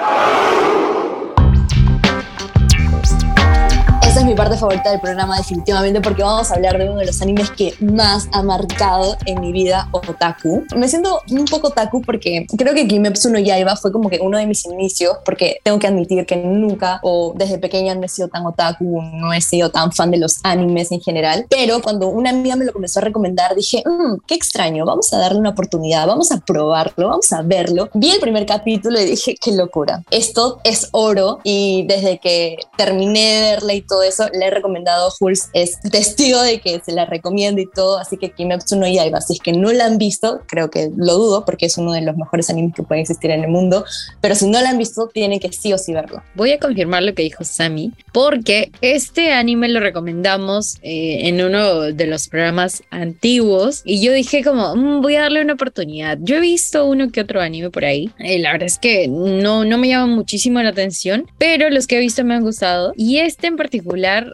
Mi 4.31 4.37
parte 4.37 4.55
favorita 4.55 4.91
del 4.91 5.01
programa 5.01 5.35
definitivamente 5.35 5.99
porque 5.99 6.23
vamos 6.23 6.49
a 6.51 6.53
hablar 6.53 6.77
de 6.77 6.89
uno 6.89 6.99
de 6.99 7.05
los 7.05 7.21
animes 7.21 7.51
que 7.51 7.73
más 7.81 8.29
ha 8.31 8.41
marcado 8.41 9.17
en 9.25 9.41
mi 9.41 9.51
vida 9.51 9.89
otaku. 9.91 10.63
Me 10.73 10.87
siento 10.87 11.19
un 11.29 11.43
poco 11.43 11.67
otaku 11.67 12.01
porque 12.01 12.45
creo 12.57 12.73
que 12.73 12.87
Kimetsu 12.87 13.29
no 13.29 13.39
Yaiba 13.39 13.75
fue 13.75 13.91
como 13.91 14.09
que 14.09 14.19
uno 14.21 14.37
de 14.37 14.45
mis 14.45 14.65
inicios 14.65 15.17
porque 15.25 15.57
tengo 15.65 15.79
que 15.79 15.87
admitir 15.87 16.25
que 16.25 16.37
nunca 16.37 17.01
o 17.03 17.33
desde 17.35 17.57
pequeña 17.57 17.93
no 17.93 18.03
he 18.03 18.07
sido 18.07 18.29
tan 18.29 18.45
otaku, 18.45 19.01
no 19.01 19.33
he 19.33 19.41
sido 19.41 19.69
tan 19.69 19.91
fan 19.91 20.11
de 20.11 20.17
los 20.19 20.39
animes 20.43 20.93
en 20.93 21.01
general, 21.01 21.45
pero 21.49 21.81
cuando 21.81 22.07
una 22.07 22.29
amiga 22.29 22.55
me 22.55 22.63
lo 22.63 22.71
comenzó 22.71 22.99
a 22.99 23.03
recomendar 23.03 23.53
dije, 23.53 23.83
"Mm, 23.85 24.21
qué 24.25 24.35
extraño, 24.35 24.85
vamos 24.85 25.11
a 25.11 25.17
darle 25.17 25.39
una 25.39 25.49
oportunidad, 25.49 26.07
vamos 26.07 26.31
a 26.31 26.39
probarlo, 26.39 27.09
vamos 27.09 27.33
a 27.33 27.41
verlo. 27.41 27.89
Vi 27.95 28.11
el 28.11 28.21
primer 28.21 28.45
capítulo 28.45 28.97
y 28.97 29.03
dije, 29.03 29.35
qué 29.41 29.51
locura, 29.51 30.03
esto 30.09 30.61
es 30.63 30.87
oro 30.93 31.39
y 31.43 31.85
desde 31.85 32.17
que 32.19 32.55
terminé 32.77 33.19
de 33.19 33.41
verla 33.41 33.73
y 33.73 33.81
todo 33.81 34.03
eso, 34.03 34.20
le 34.33 34.47
he 34.47 34.49
recomendado 34.49 35.09
Jules, 35.11 35.49
es 35.53 35.79
testigo 35.81 36.41
de 36.41 36.59
que 36.59 36.81
se 36.83 36.91
la 36.91 37.05
recomiendo 37.05 37.61
y 37.61 37.69
todo, 37.69 37.97
así 37.97 38.17
que 38.17 38.31
Kimetsu 38.31 38.75
no 38.77 38.87
Yaiba, 38.87 39.21
si 39.21 39.33
es 39.33 39.39
que 39.39 39.53
no 39.53 39.71
la 39.71 39.85
han 39.85 39.97
visto, 39.97 40.41
creo 40.47 40.69
que 40.69 40.89
lo 40.95 41.15
dudo 41.15 41.45
porque 41.45 41.65
es 41.65 41.77
uno 41.77 41.93
de 41.93 42.01
los 42.01 42.15
mejores 42.15 42.49
animes 42.49 42.75
que 42.75 42.83
pueden 42.83 43.01
existir 43.01 43.31
en 43.31 43.43
el 43.43 43.49
mundo, 43.49 43.85
pero 44.21 44.35
si 44.35 44.47
no 44.49 44.61
la 44.61 44.69
han 44.69 44.77
visto, 44.77 45.07
tienen 45.07 45.39
que 45.39 45.51
sí 45.51 45.73
o 45.73 45.77
sí 45.77 45.93
verlo. 45.93 46.21
Voy 46.35 46.51
a 46.51 46.59
confirmar 46.59 47.03
lo 47.03 47.13
que 47.13 47.23
dijo 47.23 47.43
Sammy, 47.43 47.91
porque 48.13 48.71
este 48.81 49.31
anime 49.33 49.69
lo 49.69 49.79
recomendamos 49.79 50.77
eh, 50.81 51.27
en 51.27 51.41
uno 51.41 51.81
de 51.81 52.07
los 52.07 52.27
programas 52.27 52.83
antiguos 52.89 53.81
y 53.85 54.01
yo 54.01 54.13
dije 54.13 54.43
como, 54.43 54.75
"Mm, 54.75 55.01
voy 55.01 55.15
a 55.15 55.21
darle 55.21 55.41
una 55.41 55.53
oportunidad. 55.53 56.17
Yo 56.21 56.37
he 56.37 56.39
visto 56.39 56.85
uno 56.85 57.11
que 57.11 57.21
otro 57.21 57.41
anime 57.41 57.69
por 57.69 57.85
ahí, 57.85 58.09
y 58.19 58.37
la 58.39 58.51
verdad 58.53 58.67
es 58.67 58.79
que 58.79 59.07
no, 59.07 59.65
no 59.65 59.77
me 59.77 59.87
llama 59.87 60.07
muchísimo 60.07 60.61
la 60.61 60.69
atención, 60.69 61.25
pero 61.37 61.69
los 61.69 61.87
que 61.87 61.97
he 61.97 61.99
visto 61.99 62.23
me 62.23 62.35
han 62.35 62.43
gustado 62.43 62.93
y 62.95 63.17
este 63.17 63.47
en 63.47 63.57
particular 63.57 63.81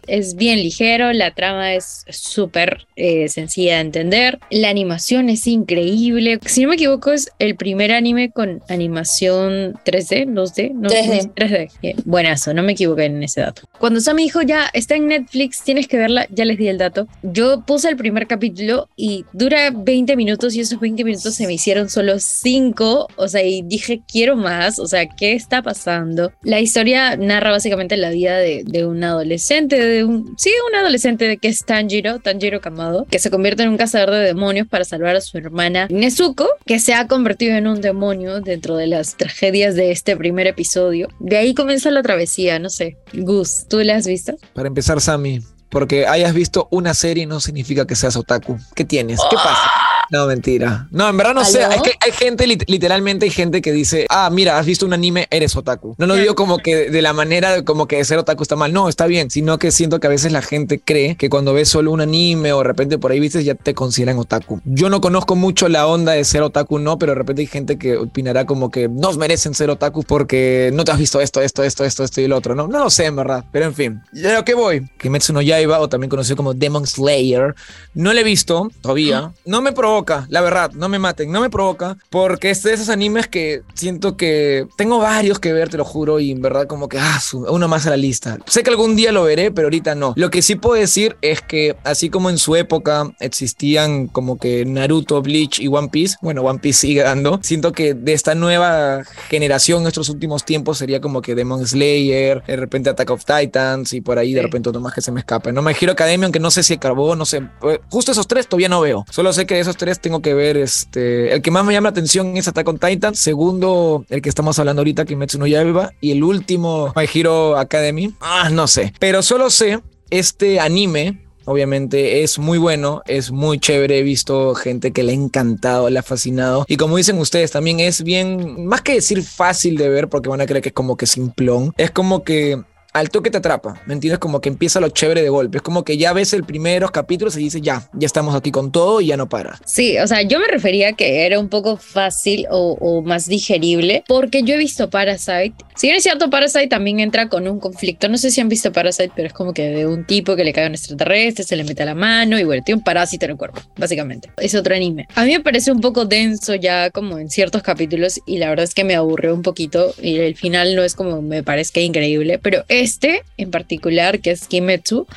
es 0.07 0.35
bien 0.35 0.59
ligero, 0.59 1.13
la 1.13 1.31
trama 1.31 1.73
es 1.73 2.05
súper 2.09 2.87
eh, 2.95 3.27
sencilla 3.29 3.75
de 3.75 3.81
entender, 3.81 4.39
la 4.49 4.69
animación 4.69 5.29
es 5.29 5.47
increíble, 5.47 6.39
si 6.45 6.63
no 6.63 6.69
me 6.69 6.75
equivoco 6.75 7.11
es 7.11 7.31
el 7.39 7.55
primer 7.55 7.91
anime 7.91 8.31
con 8.31 8.61
animación 8.69 9.73
3D, 9.85 10.27
2D, 10.27 10.73
no, 10.73 10.89
3D. 10.89 11.33
3D. 11.33 11.71
Bien, 11.81 11.97
buenazo, 12.05 12.53
no 12.53 12.63
me 12.63 12.73
equivoqué 12.73 13.05
en 13.05 13.23
ese 13.23 13.41
dato. 13.41 13.63
Cuando 13.79 13.99
Sammy 13.99 14.23
dijo 14.23 14.41
ya 14.41 14.69
está 14.73 14.95
en 14.95 15.07
Netflix, 15.07 15.63
tienes 15.63 15.87
que 15.87 15.97
verla, 15.97 16.27
ya 16.29 16.45
les 16.45 16.57
di 16.57 16.67
el 16.67 16.77
dato. 16.77 17.07
Yo 17.23 17.63
puse 17.65 17.89
el 17.89 17.97
primer 17.97 18.27
capítulo 18.27 18.89
y 18.95 19.25
dura 19.33 19.71
20 19.71 20.15
minutos 20.15 20.55
y 20.55 20.61
esos 20.61 20.79
20 20.79 21.03
minutos 21.03 21.35
se 21.35 21.45
me 21.47 21.53
hicieron 21.53 21.89
solo 21.89 22.19
5, 22.19 23.07
o 23.15 23.27
sea, 23.27 23.43
y 23.43 23.61
dije 23.61 24.01
quiero 24.07 24.35
más, 24.35 24.79
o 24.79 24.87
sea, 24.87 25.07
¿qué 25.07 25.33
está 25.33 25.61
pasando? 25.61 26.31
La 26.41 26.59
historia 26.59 27.15
narra 27.17 27.51
básicamente 27.51 27.97
la 27.97 28.09
vida 28.09 28.37
de, 28.37 28.63
de 28.65 28.85
un 28.85 29.03
adolescente 29.03 29.56
adolescente 29.57 29.79
de 29.79 30.03
un, 30.03 30.35
sí, 30.37 30.51
un 30.69 30.75
adolescente 30.75 31.27
de 31.27 31.37
que 31.37 31.47
es 31.47 31.63
Tanjiro, 31.65 32.19
Tanjiro 32.19 32.61
Kamado, 32.61 33.05
que 33.09 33.19
se 33.19 33.29
convierte 33.29 33.63
en 33.63 33.69
un 33.69 33.77
cazador 33.77 34.11
de 34.11 34.19
demonios 34.19 34.67
para 34.67 34.85
salvar 34.85 35.15
a 35.15 35.21
su 35.21 35.37
hermana 35.37 35.87
Nezuko, 35.89 36.47
que 36.65 36.79
se 36.79 36.93
ha 36.93 37.07
convertido 37.07 37.55
en 37.55 37.67
un 37.67 37.81
demonio 37.81 38.41
dentro 38.41 38.75
de 38.75 38.87
las 38.87 39.15
tragedias 39.15 39.75
de 39.75 39.91
este 39.91 40.15
primer 40.15 40.47
episodio. 40.47 41.07
De 41.19 41.37
ahí 41.37 41.53
comienza 41.53 41.89
la 41.91 42.03
travesía, 42.03 42.59
no 42.59 42.69
sé. 42.69 42.97
Gus, 43.13 43.65
¿tú 43.67 43.79
la 43.79 43.95
has 43.95 44.07
visto? 44.07 44.35
Para 44.53 44.67
empezar, 44.67 45.01
Sammy, 45.01 45.41
porque 45.69 46.05
hayas 46.05 46.33
visto 46.33 46.67
una 46.71 46.93
serie 46.93 47.25
no 47.25 47.39
significa 47.39 47.85
que 47.85 47.95
seas 47.95 48.15
otaku. 48.15 48.57
¿Qué 48.75 48.85
tienes? 48.85 49.19
¿Qué 49.29 49.35
pasa? 49.35 49.86
No, 50.11 50.25
mentira. 50.27 50.87
No, 50.91 51.09
en 51.09 51.17
verdad 51.17 51.33
no 51.33 51.45
sé. 51.45 51.63
¿Aló? 51.63 51.75
Es 51.75 51.81
que 51.81 51.91
hay 52.05 52.11
gente, 52.11 52.45
lit- 52.47 52.63
literalmente 52.67 53.25
hay 53.25 53.31
gente 53.31 53.61
que 53.61 53.71
dice, 53.71 54.05
ah, 54.09 54.29
mira, 54.31 54.57
has 54.57 54.65
visto 54.65 54.85
un 54.85 54.93
anime, 54.93 55.27
eres 55.31 55.55
otaku. 55.55 55.95
No 55.97 56.07
lo 56.07 56.15
digo 56.15 56.35
como 56.35 56.59
que 56.59 56.89
de 56.89 57.01
la 57.01 57.13
manera 57.13 57.63
como 57.65 57.87
que 57.87 58.03
ser 58.05 58.17
otaku 58.17 58.43
está 58.43 58.55
mal. 58.55 58.71
No, 58.73 58.89
está 58.89 59.05
bien. 59.07 59.29
Sino 59.29 59.57
que 59.59 59.71
siento 59.71 59.99
que 59.99 60.07
a 60.07 60.09
veces 60.09 60.31
la 60.31 60.41
gente 60.41 60.79
cree 60.79 61.15
que 61.15 61.29
cuando 61.29 61.53
ves 61.53 61.69
solo 61.69 61.91
un 61.91 62.01
anime 62.01 62.53
o 62.53 62.59
de 62.59 62.63
repente 62.63 62.97
por 62.97 63.11
ahí 63.11 63.19
viste 63.19 63.43
ya 63.43 63.55
te 63.55 63.73
consideran 63.73 64.17
otaku. 64.17 64.61
Yo 64.65 64.89
no 64.89 65.01
conozco 65.01 65.35
mucho 65.35 65.67
la 65.69 65.87
onda 65.87 66.13
de 66.13 66.23
ser 66.23 66.41
otaku, 66.41 66.79
no, 66.79 66.97
pero 66.97 67.11
de 67.11 67.17
repente 67.19 67.41
hay 67.41 67.47
gente 67.47 67.77
que 67.77 67.97
opinará 67.97 68.45
como 68.45 68.71
que 68.71 68.87
nos 68.87 69.17
merecen 69.17 69.53
ser 69.53 69.69
otaku 69.69 70.03
porque 70.03 70.71
no 70.73 70.83
te 70.83 70.91
has 70.91 70.97
visto 70.99 71.19
esto, 71.21 71.41
esto, 71.41 71.63
esto, 71.63 71.83
esto, 71.85 72.03
esto 72.03 72.21
y 72.21 72.27
lo 72.27 72.37
otro. 72.37 72.55
No, 72.55 72.67
no 72.67 72.79
lo 72.79 72.89
sé, 72.89 73.05
en 73.05 73.15
verdad. 73.15 73.43
Pero 73.51 73.65
en 73.65 73.73
fin, 73.73 74.01
¿de 74.11 74.33
lo 74.33 74.45
que 74.45 74.53
voy? 74.53 74.87
Kimetsu 74.97 75.33
no 75.33 75.41
Yaiba, 75.41 75.79
o 75.79 75.89
también 75.89 76.09
conocido 76.09 76.35
como 76.37 76.53
Demon 76.53 76.85
Slayer, 76.87 77.55
no 77.93 78.13
lo 78.13 78.19
he 78.19 78.23
visto 78.23 78.69
todavía. 78.81 79.31
No 79.45 79.61
me 79.61 79.71
provoca, 79.97 80.27
la 80.29 80.41
verdad, 80.41 80.71
no 80.73 80.89
me 80.89 80.99
maten, 80.99 81.31
no 81.31 81.41
me 81.41 81.49
provoca, 81.49 81.97
porque 82.09 82.49
es 82.51 82.61
de 82.63 82.73
esos 82.73 82.89
animes 82.89 83.27
que 83.27 83.61
siento 83.73 84.15
que 84.17 84.67
tengo 84.77 84.99
varios 84.99 85.39
que 85.39 85.53
ver, 85.53 85.69
te 85.69 85.77
lo 85.77 85.85
juro, 85.85 86.19
y 86.19 86.31
en 86.31 86.41
verdad 86.41 86.67
como 86.67 86.87
que, 86.87 86.99
ah, 86.99 87.19
uno 87.33 87.67
más 87.67 87.87
a 87.87 87.89
la 87.89 87.97
lista. 87.97 88.37
Sé 88.45 88.63
que 88.63 88.69
algún 88.69 88.95
día 88.95 89.11
lo 89.11 89.23
veré, 89.23 89.51
pero 89.51 89.67
ahorita 89.67 89.95
no. 89.95 90.13
Lo 90.15 90.29
que 90.29 90.41
sí 90.41 90.55
puedo 90.55 90.75
decir 90.79 91.17
es 91.21 91.41
que 91.41 91.75
así 91.83 92.09
como 92.09 92.29
en 92.29 92.37
su 92.37 92.55
época 92.55 93.11
existían 93.19 94.07
como 94.07 94.37
que 94.37 94.65
Naruto, 94.65 95.21
Bleach 95.21 95.59
y 95.59 95.67
One 95.67 95.89
Piece, 95.89 96.17
bueno, 96.21 96.41
One 96.43 96.59
Piece 96.59 96.79
sigue 96.81 97.01
dando, 97.03 97.39
siento 97.41 97.71
que 97.71 97.93
de 97.93 98.13
esta 98.13 98.35
nueva 98.35 99.03
generación 99.29 99.81
en 99.81 99.87
estos 99.87 100.09
últimos 100.09 100.43
tiempos 100.45 100.77
sería 100.77 101.01
como 101.01 101.21
que 101.21 101.33
Demon 101.35 101.65
Slayer, 101.65 102.43
de 102.45 102.55
repente 102.55 102.89
Attack 102.89 103.09
of 103.11 103.23
Titans 103.25 103.93
y 103.93 104.01
por 104.01 104.19
ahí 104.19 104.33
de 104.33 104.41
Sí. 104.41 104.45
repente 104.45 104.69
otro 104.69 104.81
más 104.81 104.93
que 104.93 105.01
se 105.01 105.11
me 105.11 105.19
escapa. 105.21 105.51
No 105.51 105.61
me 105.61 105.73
giro 105.73 105.91
Academia, 105.91 106.25
aunque 106.25 106.39
no 106.39 106.51
sé 106.51 106.61
si 106.63 106.75
acabó, 106.75 107.15
no 107.15 107.25
sé. 107.25 107.37
Eh, 107.63 107.79
Justo 107.89 108.11
esos 108.11 108.27
tres 108.27 108.47
todavía 108.47 108.69
no 108.69 108.81
veo. 108.81 109.05
Solo 109.09 109.31
sé 109.33 109.45
que 109.45 109.55
de 109.55 109.61
esos 109.61 109.77
tres 109.77 109.86
tengo 109.95 110.21
que 110.21 110.33
ver 110.33 110.57
este. 110.57 111.33
El 111.33 111.41
que 111.41 111.51
más 111.51 111.65
me 111.65 111.73
llama 111.73 111.85
la 111.85 111.91
atención 111.91 112.37
es 112.37 112.47
Attack 112.47 112.67
on 112.67 112.79
Titan. 112.79 113.15
Segundo, 113.15 114.05
el 114.09 114.21
que 114.21 114.29
estamos 114.29 114.59
hablando 114.59 114.81
ahorita, 114.81 115.05
Kimetsu 115.05 115.39
no 115.39 115.47
Yaiba. 115.47 115.91
Y 116.01 116.11
el 116.11 116.23
último, 116.23 116.93
My 116.95 117.05
Hero 117.11 117.57
Academy. 117.57 118.13
Ah, 118.19 118.49
no 118.51 118.67
sé. 118.67 118.93
Pero 118.99 119.21
solo 119.21 119.49
sé 119.49 119.79
este 120.09 120.59
anime. 120.59 121.23
Obviamente 121.45 122.23
es 122.23 122.39
muy 122.39 122.57
bueno, 122.57 123.01
es 123.07 123.31
muy 123.31 123.57
chévere. 123.57 123.99
He 123.99 124.03
visto 124.03 124.53
gente 124.53 124.91
que 124.91 125.03
le 125.03 125.13
ha 125.13 125.15
encantado, 125.15 125.89
le 125.89 125.97
ha 125.97 126.03
fascinado. 126.03 126.65
Y 126.67 126.75
como 126.75 126.97
dicen 126.97 127.17
ustedes, 127.19 127.51
también 127.51 127.79
es 127.79 128.03
bien, 128.03 128.65
más 128.65 128.81
que 128.81 128.95
decir 128.95 129.23
fácil 129.23 129.77
de 129.77 129.87
ver, 129.87 130.09
porque 130.09 130.27
van 130.27 130.41
a 130.41 130.45
creer 130.45 130.61
que 130.61 130.69
es 130.69 130.75
como 130.75 130.97
que 130.97 131.05
simplón. 131.05 131.73
Es 131.77 131.91
como 131.91 132.23
que 132.25 132.61
al 132.93 133.09
toque 133.09 133.29
te 133.29 133.37
atrapa, 133.37 133.81
¿me 133.85 133.93
entiendes? 133.93 134.19
Como 134.19 134.41
que 134.41 134.49
empieza 134.49 134.79
lo 134.79 134.89
chévere 134.89 135.21
de 135.21 135.29
golpe. 135.29 135.57
Es 135.57 135.61
como 135.61 135.83
que 135.83 135.97
ya 135.97 136.13
ves 136.13 136.33
el 136.33 136.43
primeros 136.43 136.91
capítulos 136.91 137.37
y 137.37 137.41
dices, 137.41 137.61
ya, 137.61 137.89
ya 137.93 138.05
estamos 138.05 138.35
aquí 138.35 138.51
con 138.51 138.71
todo 138.71 139.01
y 139.01 139.07
ya 139.07 139.17
no 139.17 139.29
para. 139.29 139.59
Sí, 139.65 139.97
o 139.99 140.07
sea, 140.07 140.21
yo 140.23 140.39
me 140.39 140.47
refería 140.47 140.89
a 140.89 140.93
que 140.93 141.25
era 141.25 141.39
un 141.39 141.49
poco 141.49 141.77
fácil 141.77 142.45
o, 142.49 143.01
más 143.01 143.27
digerible, 143.27 144.03
porque 144.07 144.43
yo 144.43 144.55
he 144.55 144.57
visto 144.57 144.89
Parasite. 144.89 145.53
Si 145.75 145.87
bien 145.87 145.97
es 145.97 146.03
cierto, 146.03 146.29
Parasite 146.29 146.67
también 146.67 146.99
entra 146.99 147.29
con 147.29 147.47
un 147.47 147.59
conflicto. 147.59 148.09
No 148.09 148.17
sé 148.17 148.31
si 148.31 148.41
han 148.41 148.49
visto 148.49 148.71
Parasite, 148.71 149.11
pero 149.15 149.27
es 149.27 149.33
como 149.33 149.53
que 149.53 149.69
de 149.69 149.85
un 149.85 150.05
tipo 150.05 150.35
que 150.35 150.43
le 150.43 150.53
cae 150.53 150.65
a 150.65 150.67
un 150.67 150.73
extraterrestre, 150.73 151.43
se 151.43 151.55
le 151.55 151.63
mete 151.63 151.83
a 151.83 151.85
la 151.85 151.95
mano 151.95 152.39
y 152.39 152.43
bueno, 152.43 152.63
tiene 152.63 152.79
un 152.79 152.83
parásito 152.83 153.25
en 153.25 153.31
el 153.31 153.37
cuerpo, 153.37 153.61
básicamente. 153.77 154.31
Es 154.37 154.55
otro 154.55 154.73
anime. 154.73 155.07
A 155.15 155.23
mí 155.25 155.31
me 155.31 155.39
parece 155.39 155.71
un 155.71 155.81
poco 155.81 156.05
denso 156.05 156.55
ya 156.55 156.89
como 156.89 157.19
en 157.19 157.29
ciertos 157.29 157.61
capítulos 157.61 158.19
y 158.25 158.39
la 158.39 158.49
verdad 158.49 158.63
es 158.63 158.73
que 158.73 158.83
me 158.83 158.95
aburrió 158.95 159.33
un 159.33 159.43
poquito 159.43 159.93
y 160.01 160.17
el 160.17 160.35
final 160.35 160.75
no 160.75 160.83
es 160.83 160.95
como 160.95 161.21
me 161.21 161.43
parezca 161.43 161.79
increíble, 161.79 162.39
pero 162.39 162.63
este 162.87 163.23
en 163.35 163.51
particular, 163.51 164.19
que 164.21 164.31
es 164.31 164.47
Kimetsu, 164.47 165.07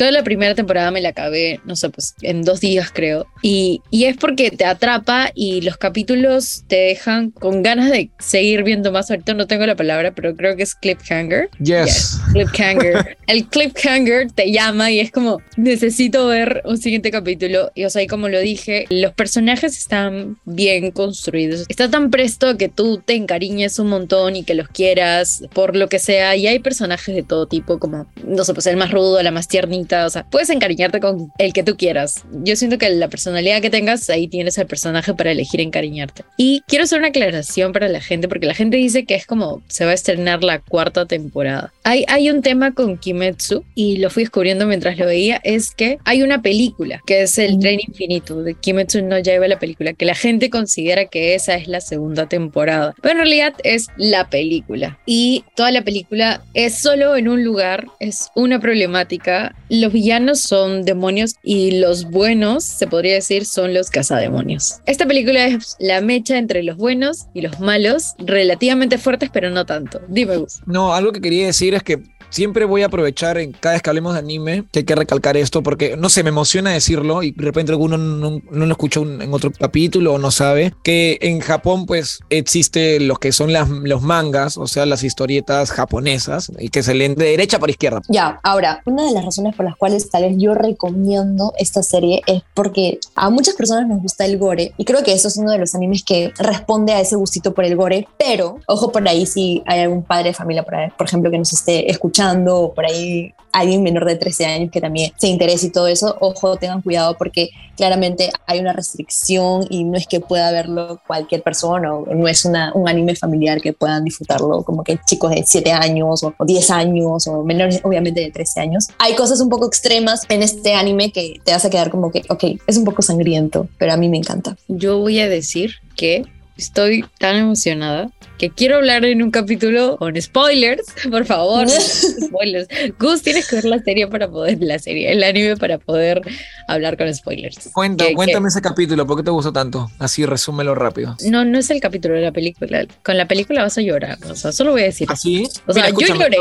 toda 0.00 0.12
la 0.12 0.24
primera 0.24 0.54
temporada 0.54 0.90
me 0.90 1.02
la 1.02 1.10
acabé, 1.10 1.60
no 1.66 1.76
sé, 1.76 1.90
pues 1.90 2.14
en 2.22 2.40
dos 2.40 2.60
días 2.60 2.90
creo. 2.90 3.26
Y, 3.42 3.82
y 3.90 4.06
es 4.06 4.16
porque 4.16 4.50
te 4.50 4.64
atrapa 4.64 5.30
y 5.34 5.60
los 5.60 5.76
capítulos 5.76 6.64
te 6.68 6.76
dejan 6.76 7.30
con 7.30 7.62
ganas 7.62 7.90
de 7.90 8.08
seguir 8.18 8.62
viendo 8.62 8.92
más. 8.92 9.10
Ahorita 9.10 9.34
no 9.34 9.46
tengo 9.46 9.66
la 9.66 9.76
palabra, 9.76 10.14
pero 10.14 10.34
creo 10.34 10.56
que 10.56 10.62
es 10.62 10.74
cliffhanger. 10.74 11.50
Yes. 11.62 12.18
Cliffhanger. 12.32 13.18
El 13.26 13.46
cliffhanger 13.48 14.32
te 14.32 14.50
llama 14.50 14.90
y 14.90 15.00
es 15.00 15.10
como, 15.10 15.42
necesito 15.58 16.26
ver 16.28 16.62
un 16.64 16.78
siguiente 16.78 17.10
capítulo. 17.10 17.70
Y 17.74 17.84
o 17.84 17.90
sea, 17.90 18.00
y 18.00 18.06
como 18.06 18.30
lo 18.30 18.40
dije, 18.40 18.86
los 18.88 19.12
personajes 19.12 19.76
están 19.76 20.38
bien 20.46 20.92
construidos. 20.92 21.66
Está 21.68 21.90
tan 21.90 22.10
presto 22.10 22.56
que 22.56 22.70
tú 22.70 23.02
te 23.04 23.16
encariñes 23.16 23.78
un 23.78 23.88
montón 23.88 24.34
y 24.34 24.44
que 24.44 24.54
los 24.54 24.68
quieras 24.68 25.42
por 25.52 25.76
lo 25.76 25.90
que 25.90 25.98
sea. 25.98 26.36
Y 26.36 26.46
hay 26.46 26.58
personajes 26.58 27.14
de 27.14 27.22
todo 27.22 27.44
tipo, 27.44 27.78
como, 27.78 28.06
no 28.24 28.44
sé, 28.44 28.54
pues 28.54 28.66
el 28.66 28.78
más 28.78 28.92
rudo, 28.92 29.22
la 29.22 29.30
más 29.30 29.46
tiernita. 29.46 29.89
O 29.92 30.10
sea, 30.10 30.24
puedes 30.24 30.50
encariñarte 30.50 31.00
con 31.00 31.32
el 31.38 31.52
que 31.52 31.62
tú 31.62 31.76
quieras. 31.76 32.24
Yo 32.44 32.56
siento 32.56 32.78
que 32.78 32.88
la 32.90 33.08
personalidad 33.08 33.60
que 33.60 33.70
tengas, 33.70 34.08
ahí 34.10 34.28
tienes 34.28 34.58
el 34.58 34.66
personaje 34.66 35.14
para 35.14 35.32
elegir 35.32 35.60
encariñarte. 35.60 36.24
Y 36.36 36.62
quiero 36.66 36.84
hacer 36.84 36.98
una 36.98 37.08
aclaración 37.08 37.72
para 37.72 37.88
la 37.88 38.00
gente, 38.00 38.28
porque 38.28 38.46
la 38.46 38.54
gente 38.54 38.76
dice 38.76 39.04
que 39.04 39.14
es 39.14 39.26
como 39.26 39.62
se 39.68 39.84
va 39.84 39.90
a 39.92 39.94
estrenar 39.94 40.42
la 40.44 40.60
cuarta 40.60 41.06
temporada. 41.06 41.72
Hay, 41.84 42.04
hay 42.08 42.30
un 42.30 42.42
tema 42.42 42.72
con 42.72 42.98
Kimetsu, 42.98 43.64
y 43.74 43.98
lo 43.98 44.10
fui 44.10 44.24
descubriendo 44.24 44.66
mientras 44.66 44.98
lo 44.98 45.06
veía, 45.06 45.40
es 45.44 45.72
que 45.74 45.98
hay 46.04 46.22
una 46.22 46.42
película 46.42 47.02
que 47.06 47.22
es 47.22 47.38
el 47.38 47.58
tren 47.58 47.80
infinito 47.86 48.42
de 48.42 48.54
Kimetsu 48.54 49.02
no 49.02 49.18
Yaiba 49.18 49.48
la 49.48 49.58
película, 49.58 49.92
que 49.92 50.04
la 50.04 50.14
gente 50.14 50.50
considera 50.50 51.06
que 51.06 51.34
esa 51.34 51.54
es 51.54 51.68
la 51.68 51.80
segunda 51.80 52.28
temporada, 52.28 52.94
pero 53.00 53.12
en 53.12 53.18
realidad 53.18 53.54
es 53.64 53.88
la 53.96 54.28
película. 54.28 54.98
Y 55.06 55.44
toda 55.54 55.70
la 55.70 55.82
película 55.82 56.42
es 56.54 56.74
solo 56.74 57.16
en 57.16 57.28
un 57.28 57.44
lugar, 57.44 57.86
es 57.98 58.30
una 58.34 58.60
problemática. 58.60 59.54
Los 59.70 59.92
villanos 59.92 60.40
son 60.40 60.84
demonios 60.84 61.36
y 61.44 61.78
los 61.78 62.10
buenos, 62.10 62.64
se 62.64 62.88
podría 62.88 63.14
decir, 63.14 63.44
son 63.44 63.72
los 63.72 63.88
cazademonios. 63.88 64.80
Esta 64.84 65.06
película 65.06 65.46
es 65.46 65.76
la 65.78 66.00
mecha 66.00 66.38
entre 66.38 66.64
los 66.64 66.76
buenos 66.76 67.28
y 67.34 67.40
los 67.42 67.60
malos, 67.60 68.14
relativamente 68.18 68.98
fuertes, 68.98 69.30
pero 69.32 69.48
no 69.48 69.64
tanto. 69.66 70.00
Dime, 70.08 70.38
Gus. 70.38 70.60
No, 70.66 70.92
algo 70.92 71.12
que 71.12 71.20
quería 71.20 71.46
decir 71.46 71.74
es 71.74 71.84
que 71.84 72.02
siempre 72.30 72.64
voy 72.64 72.82
a 72.82 72.86
aprovechar 72.86 73.38
en 73.38 73.52
cada 73.52 73.74
vez 73.74 73.82
que 73.82 73.90
hablemos 73.90 74.14
de 74.14 74.20
anime 74.20 74.64
que 74.72 74.80
hay 74.80 74.84
que 74.84 74.94
recalcar 74.94 75.36
esto 75.36 75.62
porque 75.62 75.96
no 75.96 76.08
sé, 76.08 76.22
me 76.22 76.30
emociona 76.30 76.70
decirlo 76.70 77.22
y 77.22 77.32
de 77.32 77.44
repente 77.44 77.72
alguno 77.72 77.98
no, 77.98 78.40
no 78.50 78.66
lo 78.66 78.72
escuchó 78.72 79.02
en 79.02 79.32
otro 79.32 79.50
capítulo 79.52 80.14
o 80.14 80.18
no 80.18 80.30
sabe 80.30 80.72
que 80.82 81.18
en 81.20 81.40
Japón 81.40 81.86
pues 81.86 82.20
existe 82.30 83.00
lo 83.00 83.16
que 83.16 83.32
son 83.32 83.52
las, 83.52 83.68
los 83.68 84.02
mangas, 84.02 84.56
o 84.56 84.66
sea, 84.66 84.86
las 84.86 85.02
historietas 85.02 85.70
japonesas 85.70 86.50
y 86.58 86.70
que 86.70 86.82
se 86.82 86.94
leen 86.94 87.14
de 87.14 87.26
derecha 87.26 87.58
para 87.58 87.70
izquierda. 87.70 88.00
Ya, 88.08 88.38
ahora, 88.42 88.82
una 88.86 89.04
de 89.04 89.12
las 89.12 89.24
razones 89.24 89.54
por 89.54 89.64
las 89.64 89.76
cuales 89.76 90.08
tal 90.10 90.22
vez 90.22 90.36
yo 90.38 90.54
recomiendo 90.54 91.52
esta 91.58 91.82
serie 91.82 92.22
es 92.26 92.42
porque 92.54 93.00
a 93.14 93.30
muchas 93.30 93.54
personas 93.54 93.88
nos 93.88 94.02
gusta 94.02 94.24
el 94.24 94.38
gore 94.38 94.72
y 94.76 94.84
creo 94.84 95.02
que 95.02 95.12
eso 95.12 95.28
es 95.28 95.36
uno 95.36 95.50
de 95.50 95.58
los 95.58 95.74
animes 95.74 96.04
que 96.04 96.32
responde 96.38 96.92
a 96.92 97.00
ese 97.00 97.16
gustito 97.16 97.52
por 97.54 97.64
el 97.64 97.76
gore, 97.76 98.06
pero 98.18 98.58
ojo 98.66 98.92
por 98.92 99.06
ahí 99.08 99.26
si 99.26 99.62
hay 99.66 99.80
algún 99.80 100.02
padre 100.02 100.30
de 100.30 100.34
familia, 100.34 100.62
por, 100.62 100.74
por 100.96 101.06
ejemplo, 101.06 101.30
que 101.30 101.38
nos 101.38 101.52
esté 101.52 101.90
escuchando 101.90 102.19
o 102.20 102.74
por 102.74 102.86
ahí 102.86 103.32
alguien 103.52 103.82
menor 103.82 104.04
de 104.04 104.16
13 104.16 104.46
años 104.46 104.70
que 104.70 104.80
también 104.80 105.12
se 105.16 105.28
interese 105.28 105.66
y 105.66 105.70
todo 105.70 105.86
eso, 105.88 106.16
ojo, 106.20 106.56
tengan 106.56 106.82
cuidado 106.82 107.16
porque 107.16 107.50
claramente 107.76 108.30
hay 108.46 108.60
una 108.60 108.72
restricción 108.72 109.66
y 109.70 109.84
no 109.84 109.96
es 109.96 110.06
que 110.06 110.20
pueda 110.20 110.52
verlo 110.52 111.00
cualquier 111.06 111.42
persona 111.42 111.94
o 111.94 112.14
no 112.14 112.28
es 112.28 112.44
una, 112.44 112.72
un 112.74 112.88
anime 112.88 113.16
familiar 113.16 113.60
que 113.60 113.72
puedan 113.72 114.04
disfrutarlo 114.04 114.62
como 114.62 114.84
que 114.84 114.98
chicos 115.06 115.30
de 115.30 115.42
7 115.46 115.72
años 115.72 116.22
o, 116.22 116.34
o 116.36 116.44
10 116.44 116.70
años 116.70 117.26
o 117.26 117.42
menores 117.42 117.80
obviamente 117.82 118.20
de 118.20 118.30
13 118.30 118.60
años. 118.60 118.88
Hay 118.98 119.14
cosas 119.14 119.40
un 119.40 119.48
poco 119.48 119.66
extremas 119.66 120.22
en 120.28 120.42
este 120.42 120.74
anime 120.74 121.10
que 121.10 121.40
te 121.44 121.52
hace 121.52 121.70
quedar 121.70 121.90
como 121.90 122.10
que, 122.10 122.22
ok, 122.28 122.44
es 122.66 122.76
un 122.76 122.84
poco 122.84 123.02
sangriento, 123.02 123.68
pero 123.78 123.92
a 123.92 123.96
mí 123.96 124.08
me 124.08 124.18
encanta. 124.18 124.56
Yo 124.68 124.98
voy 124.98 125.20
a 125.20 125.28
decir 125.28 125.76
que 125.96 126.24
estoy 126.56 127.04
tan 127.18 127.36
emocionada 127.36 128.10
que 128.38 128.48
quiero 128.50 128.76
hablar 128.76 129.04
en 129.04 129.22
un 129.22 129.30
capítulo 129.30 129.96
con 129.98 130.20
spoilers, 130.20 130.86
por 131.10 131.24
favor. 131.26 131.68
spoilers. 132.20 132.68
Gus, 132.98 133.22
tienes 133.22 133.48
que 133.48 133.56
ver 133.56 133.64
la 133.66 133.78
serie 133.80 134.06
para 134.06 134.28
poder, 134.28 134.58
la 134.62 134.78
serie, 134.78 135.12
el 135.12 135.22
anime 135.22 135.56
para 135.56 135.78
poder 135.78 136.22
hablar 136.68 136.96
con 136.96 137.12
spoilers. 137.14 137.70
Cuenta, 137.72 138.06
Que- 138.06 138.14
cuéntame 138.14 138.48
ese 138.48 138.62
capítulo, 138.62 139.06
¿por 139.06 139.18
qué 139.18 139.22
te 139.24 139.30
gustó 139.30 139.52
tanto? 139.52 139.90
Así 139.98 140.24
resúmelo 140.24 140.74
rápido. 140.74 141.16
no, 141.26 141.44
no 141.44 141.58
es 141.58 141.70
el 141.70 141.80
capítulo 141.80 142.14
de 142.14 142.22
la 142.22 142.32
película. 142.32 142.86
Con 143.04 143.16
la 143.16 143.26
película 143.26 143.62
vas 143.62 143.76
a 143.76 143.82
llorar. 143.82 144.18
O 144.30 144.34
sea, 144.34 144.52
solo 144.52 144.72
voy 144.72 144.82
a 144.82 144.84
decir. 144.84 145.06
¿Así? 145.10 145.46
O 145.66 145.72
sea, 145.72 145.90
Mira, 145.92 146.06
yo 146.08 146.14
lloré. 146.14 146.36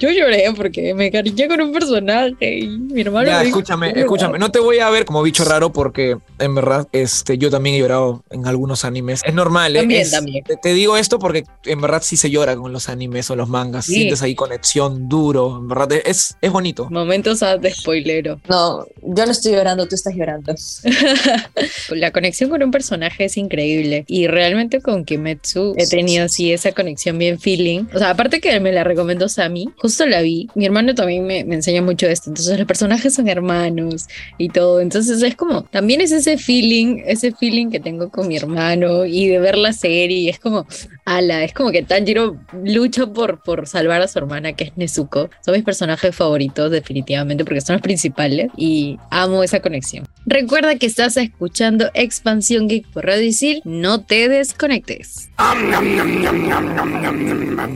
Yo 0.00 0.10
lloré 0.10 0.44
porque 0.56 0.94
me 0.94 1.10
cariñé 1.12 1.46
con 1.48 1.60
un 1.60 1.72
personaje 1.72 2.58
y 2.58 2.66
mi 2.68 3.02
hermano. 3.02 3.28
Ya, 3.28 3.38
me 3.38 3.44
dijo, 3.44 3.58
escúchame, 3.58 3.92
escúchame. 3.94 4.38
No 4.38 4.50
te 4.50 4.58
voy 4.58 4.78
a 4.80 4.90
ver 4.90 5.04
como 5.04 5.22
bicho 5.22 5.44
raro 5.44 5.72
porque 5.72 6.16
en 6.38 6.54
verdad 6.54 6.88
este, 6.92 7.38
yo 7.38 7.50
también 7.50 7.76
he 7.76 7.78
llorado 7.80 8.24
en 8.30 8.46
algunos 8.46 8.84
animes. 8.84 9.20
Es 9.24 9.34
normal 9.34 9.55
normal. 9.56 9.76
¿eh? 9.76 9.80
También, 9.80 10.00
Es- 10.02 10.10
también. 10.10 10.44
Te, 10.44 10.56
te 10.56 10.74
digo 10.74 10.96
esto 10.96 11.18
porque 11.18 11.44
en 11.64 11.80
verdad 11.80 12.02
sí 12.04 12.16
se 12.16 12.30
llora 12.30 12.56
con 12.56 12.72
los 12.72 12.88
animes 12.88 13.30
o 13.30 13.36
los 13.36 13.48
mangas. 13.48 13.86
Sí. 13.86 13.94
Sientes 13.94 14.22
ahí 14.22 14.34
conexión 14.34 15.08
duro. 15.08 15.58
En 15.58 15.68
verdad 15.68 15.92
es, 16.04 16.36
es 16.40 16.52
bonito. 16.52 16.88
Momentos 16.90 17.42
ah, 17.42 17.56
de 17.56 17.70
spoilero. 17.72 18.40
No, 18.48 18.86
yo 19.02 19.26
no 19.26 19.32
estoy 19.32 19.52
llorando, 19.52 19.86
tú 19.86 19.94
estás 19.94 20.14
llorando. 20.14 20.54
La 21.90 22.10
conexión 22.12 22.50
con 22.50 22.62
un 22.62 22.70
personaje 22.70 23.24
es 23.24 23.36
increíble 23.36 24.04
y 24.06 24.26
realmente 24.26 24.80
con 24.80 25.04
Kimetsu 25.04 25.74
he 25.76 25.86
tenido 25.86 26.24
así 26.26 26.52
esa 26.52 26.72
conexión 26.72 27.18
bien 27.18 27.38
feeling. 27.38 27.84
O 27.94 27.98
sea, 27.98 28.10
aparte 28.10 28.40
que 28.40 28.58
me 28.60 28.72
la 28.72 28.84
recomendó 28.84 29.28
Sammy, 29.28 29.68
justo 29.78 30.06
la 30.06 30.20
vi. 30.22 30.48
Mi 30.54 30.66
hermano 30.66 30.94
también 30.94 31.26
me, 31.26 31.44
me 31.44 31.54
enseña 31.56 31.82
mucho 31.82 32.06
esto. 32.06 32.30
Entonces 32.30 32.58
los 32.58 32.66
personajes 32.66 33.14
son 33.14 33.28
hermanos 33.28 34.06
y 34.38 34.48
todo. 34.48 34.80
Entonces 34.80 35.22
es 35.22 35.36
como, 35.36 35.62
también 35.64 36.00
es 36.00 36.12
ese 36.12 36.38
feeling, 36.38 37.02
ese 37.06 37.32
feeling 37.32 37.70
que 37.70 37.80
tengo 37.80 38.10
con 38.10 38.28
mi 38.28 38.36
hermano 38.36 39.04
y 39.04 39.28
de 39.28 39.35
ver 39.38 39.56
la 39.56 39.72
serie. 39.72 40.18
y 40.18 40.28
es 40.28 40.38
como, 40.38 40.66
ala, 41.04 41.44
es 41.44 41.52
como 41.52 41.70
que 41.70 41.82
Tanjiro 41.82 42.38
lucha 42.64 43.06
por, 43.06 43.42
por 43.42 43.66
salvar 43.66 44.02
a 44.02 44.08
su 44.08 44.18
hermana 44.18 44.52
que 44.52 44.64
es 44.64 44.76
Nezuko. 44.76 45.30
Son 45.44 45.54
mis 45.54 45.64
personajes 45.64 46.14
favoritos 46.14 46.70
definitivamente 46.70 47.44
porque 47.44 47.60
son 47.60 47.74
los 47.74 47.82
principales 47.82 48.50
y 48.56 48.98
amo 49.10 49.42
esa 49.42 49.60
conexión. 49.60 50.06
Recuerda 50.26 50.76
que 50.76 50.86
estás 50.86 51.16
escuchando 51.16 51.90
Expansión 51.94 52.68
Geek 52.68 52.86
por 52.92 53.06
Radio 53.06 53.22
Isil, 53.24 53.62
no 53.64 54.04
te 54.04 54.28
desconectes. 54.28 55.30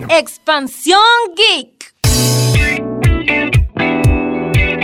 Expansión 0.09 1.00
Geek. 1.37 1.90